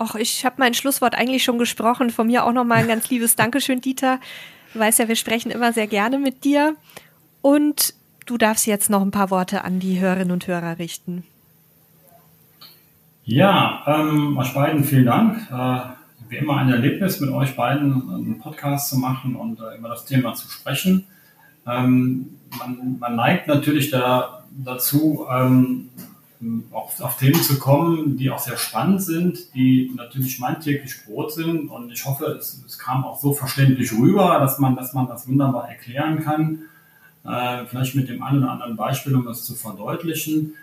[0.02, 2.10] Och, ich habe mein Schlusswort eigentlich schon gesprochen.
[2.10, 4.22] Von mir auch nochmal ein ganz liebes Dankeschön, Dieter.
[4.73, 6.76] Du weißt ja, wir sprechen immer sehr gerne mit dir.
[7.41, 7.93] Und
[8.26, 11.23] du darfst jetzt noch ein paar Worte an die Hörerinnen und Hörer richten.
[13.23, 15.48] Ja, ähm, euch beiden vielen Dank.
[15.52, 15.80] Äh,
[16.30, 20.06] wie immer ein Erlebnis, mit euch beiden einen Podcast zu machen und äh, über das
[20.06, 21.06] Thema zu sprechen.
[21.68, 25.89] Ähm, man, man, neigt natürlich da, dazu, ähm,
[26.72, 31.32] auf, auf, Themen zu kommen, die auch sehr spannend sind, die natürlich mein täglich Brot
[31.34, 31.70] sind.
[31.70, 35.28] Und ich hoffe, es, es, kam auch so verständlich rüber, dass man, dass man das
[35.28, 36.64] wunderbar erklären kann.
[37.24, 40.56] Äh, vielleicht mit dem einen oder anderen Beispiel, um das zu verdeutlichen.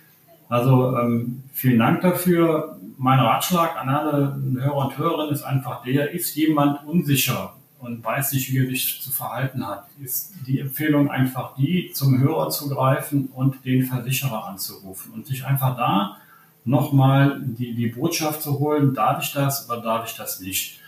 [0.49, 2.79] Also ähm, vielen Dank dafür.
[2.97, 8.33] Mein Ratschlag an alle Hörer und Hörerinnen ist einfach der, ist jemand unsicher und weiß
[8.33, 12.69] nicht, wie er sich zu verhalten hat, ist die Empfehlung einfach die, zum Hörer zu
[12.69, 16.17] greifen und den Versicherer anzurufen und sich einfach da
[16.65, 20.81] nochmal die, die Botschaft zu holen, darf ich das oder darf ich das nicht.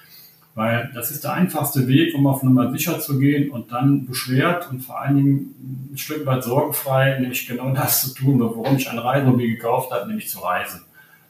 [0.54, 4.68] Weil das ist der einfachste Weg, um auf Nummer sicher zu gehen und dann beschwert
[4.68, 8.90] und vor allen Dingen ein Stück weit sorgenfrei, nämlich genau das zu tun, worum ich
[8.90, 10.82] ein Reisemobil gekauft habe, nämlich zu reisen.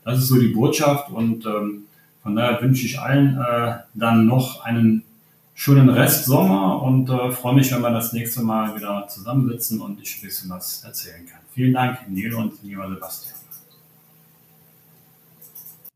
[0.05, 1.85] Das ist so die Botschaft und ähm,
[2.23, 5.05] von daher wünsche ich allen äh, dann noch einen
[5.61, 10.01] schönen Rest Sommer und äh, freue mich, wenn wir das nächste Mal wieder zusammensitzen und
[10.01, 11.41] ich ein bisschen was erzählen kann.
[11.53, 13.40] Vielen Dank, Neil und lieber Sebastian.